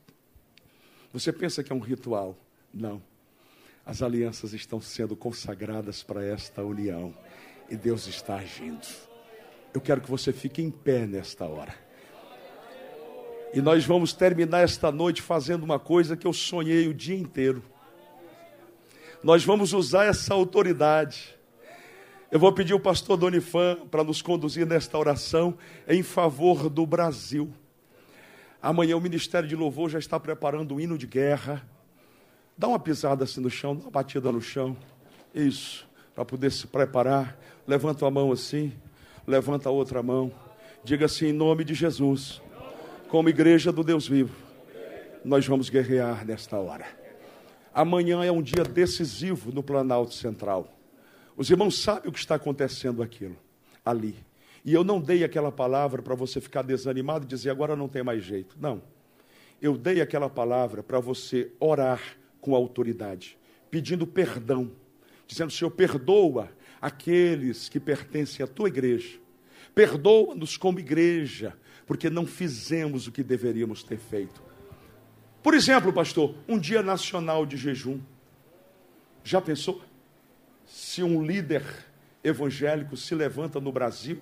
Você 1.13 1.31
pensa 1.31 1.63
que 1.63 1.71
é 1.71 1.75
um 1.75 1.79
ritual? 1.79 2.37
Não. 2.73 3.01
As 3.85 4.01
alianças 4.01 4.51
estão 4.51 4.81
sendo 4.81 5.15
consagradas 5.15 6.03
para 6.03 6.21
esta 6.21 6.61
união. 6.61 7.15
E 7.69 7.77
Deus 7.77 8.07
está 8.07 8.35
agindo. 8.35 8.85
Eu 9.73 9.79
quero 9.79 10.01
que 10.01 10.11
você 10.11 10.33
fique 10.33 10.61
em 10.61 10.69
pé 10.69 11.07
nesta 11.07 11.45
hora. 11.45 11.73
E 13.53 13.61
nós 13.61 13.85
vamos 13.85 14.11
terminar 14.11 14.65
esta 14.65 14.91
noite 14.91 15.21
fazendo 15.21 15.63
uma 15.63 15.79
coisa 15.79 16.17
que 16.17 16.27
eu 16.27 16.33
sonhei 16.33 16.89
o 16.89 16.93
dia 16.93 17.17
inteiro. 17.17 17.63
Nós 19.23 19.45
vamos 19.45 19.71
usar 19.71 20.07
essa 20.07 20.33
autoridade. 20.33 21.36
Eu 22.29 22.39
vou 22.39 22.51
pedir 22.51 22.73
o 22.73 22.79
pastor 22.79 23.15
Donifan 23.15 23.77
para 23.89 24.03
nos 24.03 24.21
conduzir 24.21 24.67
nesta 24.67 24.97
oração 24.97 25.57
em 25.87 26.03
favor 26.03 26.69
do 26.69 26.85
Brasil. 26.85 27.53
Amanhã 28.61 28.97
o 28.97 29.01
Ministério 29.01 29.47
de 29.47 29.55
Louvor 29.55 29.89
já 29.89 29.97
está 29.97 30.19
preparando 30.19 30.75
o 30.75 30.81
hino 30.81 30.97
de 30.97 31.07
guerra. 31.07 31.65
Dá 32.57 32.67
uma 32.67 32.79
pisada 32.79 33.23
assim 33.23 33.39
no 33.39 33.49
chão, 33.49 33.73
dá 33.73 33.83
uma 33.83 33.91
batida 33.91 34.29
no 34.29 34.41
chão. 34.41 34.75
Isso, 35.33 35.87
para 36.13 36.25
poder 36.25 36.51
se 36.51 36.67
preparar. 36.67 37.39
Levanta 37.65 38.05
a 38.05 38.11
mão 38.11 38.29
assim, 38.33 38.73
levanta 39.25 39.69
a 39.69 39.71
outra 39.71 40.03
mão. 40.03 40.29
Diga 40.83 41.05
assim, 41.05 41.27
em 41.27 41.33
nome 41.33 41.63
de 41.63 41.73
Jesus, 41.73 42.41
como 43.07 43.29
igreja 43.29 43.71
do 43.71 43.85
Deus 43.85 44.05
vivo, 44.05 44.35
nós 45.23 45.47
vamos 45.47 45.69
guerrear 45.69 46.25
nesta 46.25 46.57
hora. 46.57 46.87
Amanhã 47.73 48.21
é 48.25 48.31
um 48.33 48.41
dia 48.41 48.65
decisivo 48.65 49.49
no 49.49 49.63
Planalto 49.63 50.13
Central. 50.13 50.76
Os 51.37 51.51
irmãos 51.51 51.77
sabem 51.77 52.09
o 52.09 52.11
que 52.11 52.17
está 52.17 52.33
acontecendo 52.33 53.03
aquilo, 53.03 53.37
ali. 53.85 54.15
E 54.65 54.73
eu 54.73 54.83
não 54.83 54.99
dei 54.99 55.23
aquela 55.23 55.51
palavra 55.51 56.01
para 56.01 56.15
você 56.15 56.41
ficar 56.41 56.63
desanimado 56.63 57.25
e 57.25 57.27
dizer 57.27 57.51
agora 57.51 57.75
não 57.75 57.87
tem 57.87 58.03
mais 58.03 58.23
jeito. 58.23 58.57
Não. 58.59 58.81
Eu 59.61 59.77
dei 59.77 60.01
aquela 60.01 60.29
palavra 60.29 60.81
para 60.81 60.99
você 60.99 61.51
orar 61.59 62.01
com 62.41 62.55
autoridade, 62.55 63.37
pedindo 63.69 64.07
perdão, 64.07 64.71
dizendo: 65.27 65.51
Senhor, 65.51 65.69
perdoa 65.69 66.49
aqueles 66.81 67.69
que 67.69 67.79
pertencem 67.79 68.43
à 68.43 68.47
tua 68.47 68.67
igreja. 68.67 69.19
Perdoa-nos 69.75 70.57
como 70.57 70.79
igreja, 70.79 71.55
porque 71.85 72.09
não 72.09 72.25
fizemos 72.25 73.05
o 73.05 73.11
que 73.11 73.21
deveríamos 73.21 73.83
ter 73.83 73.99
feito. 73.99 74.41
Por 75.43 75.53
exemplo, 75.53 75.93
pastor, 75.93 76.35
um 76.47 76.57
dia 76.57 76.81
nacional 76.81 77.45
de 77.45 77.57
jejum. 77.57 77.99
Já 79.23 79.39
pensou? 79.39 79.81
Se 80.67 81.01
um 81.01 81.25
líder 81.25 81.63
evangélico 82.23 82.97
se 82.97 83.15
levanta 83.15 83.59
no 83.59 83.71
Brasil 83.71 84.19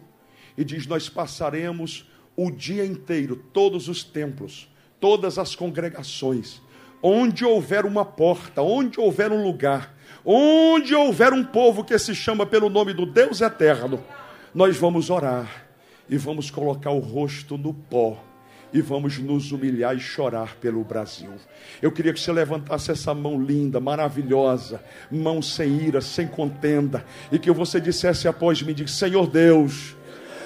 e 0.56 0.64
diz: 0.64 0.86
Nós 0.86 1.10
passaremos 1.10 2.10
o 2.38 2.52
dia 2.52 2.86
inteiro, 2.86 3.36
todos 3.52 3.90
os 3.90 4.04
templos, 4.04 4.70
todas 5.00 5.40
as 5.40 5.56
congregações, 5.56 6.62
onde 7.02 7.44
houver 7.44 7.86
uma 7.86 8.06
porta, 8.06 8.62
onde 8.62 9.00
houver 9.00 9.32
um 9.32 9.44
lugar, 9.44 9.96
onde 10.24 10.94
houver 10.94 11.34
um 11.34 11.44
povo 11.44 11.84
que 11.84 11.98
se 11.98 12.14
chama 12.14 12.46
pelo 12.46 12.70
nome 12.70 12.94
do 12.94 13.06
Deus 13.06 13.42
eterno, 13.42 14.04
nós 14.54 14.78
vamos 14.78 15.10
orar 15.10 15.66
e 16.08 16.18
vamos 16.18 16.52
colocar 16.52 16.92
o 16.92 17.00
rosto 17.00 17.58
no 17.58 17.74
pó 17.74 18.24
e 18.76 18.82
vamos 18.82 19.18
nos 19.18 19.54
humilhar 19.54 19.96
e 19.96 20.02
chorar 20.02 20.58
pelo 20.60 20.84
Brasil. 20.84 21.32
Eu 21.82 21.94
queria 21.94 22.12
que 22.12 22.20
você 22.20 22.30
levantasse 22.34 22.92
essa 22.92 23.14
mão 23.14 23.42
linda, 23.42 23.80
maravilhosa, 23.80 24.84
mão 25.10 25.42
sem 25.42 25.82
ira, 25.82 26.02
sem 26.02 26.28
contenda, 26.28 27.06
e 27.32 27.40
que 27.40 27.50
você 27.52 27.80
dissesse 27.80 28.28
após 28.28 28.62
mim: 28.62 28.76
Senhor 28.86 29.28
Deus, 29.28 29.96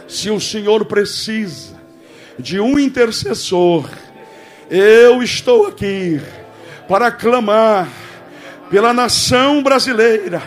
se 0.08 0.30
o 0.30 0.40
Senhor 0.40 0.86
precisa 0.86 1.76
de 2.38 2.60
um 2.60 2.78
intercessor, 2.78 3.90
eu 4.70 5.24
estou 5.24 5.66
aqui 5.66 6.22
para 6.88 7.12
clamar 7.12 7.90
pela 8.70 8.94
nação 8.94 9.64
brasileira, 9.64 10.40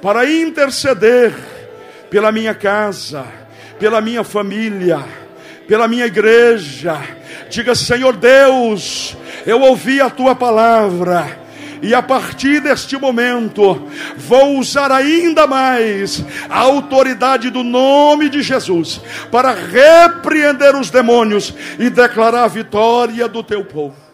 para 0.00 0.24
interceder 0.30 1.34
pela 2.08 2.32
minha 2.32 2.54
casa, 2.54 3.26
pela 3.78 4.00
minha 4.00 4.24
família, 4.24 5.27
pela 5.68 5.86
minha 5.86 6.06
igreja. 6.06 6.98
Diga, 7.50 7.74
Senhor 7.74 8.16
Deus, 8.16 9.16
eu 9.46 9.60
ouvi 9.60 10.00
a 10.00 10.10
tua 10.10 10.34
palavra. 10.34 11.46
E 11.80 11.94
a 11.94 12.02
partir 12.02 12.60
deste 12.60 12.96
momento, 12.96 13.88
vou 14.16 14.58
usar 14.58 14.90
ainda 14.90 15.46
mais 15.46 16.24
a 16.48 16.58
autoridade 16.58 17.50
do 17.50 17.62
nome 17.62 18.28
de 18.28 18.42
Jesus 18.42 19.00
para 19.30 19.52
repreender 19.52 20.74
os 20.74 20.90
demônios 20.90 21.54
e 21.78 21.88
declarar 21.88 22.44
a 22.44 22.48
vitória 22.48 23.28
do 23.28 23.44
teu 23.44 23.64
povo. 23.64 24.07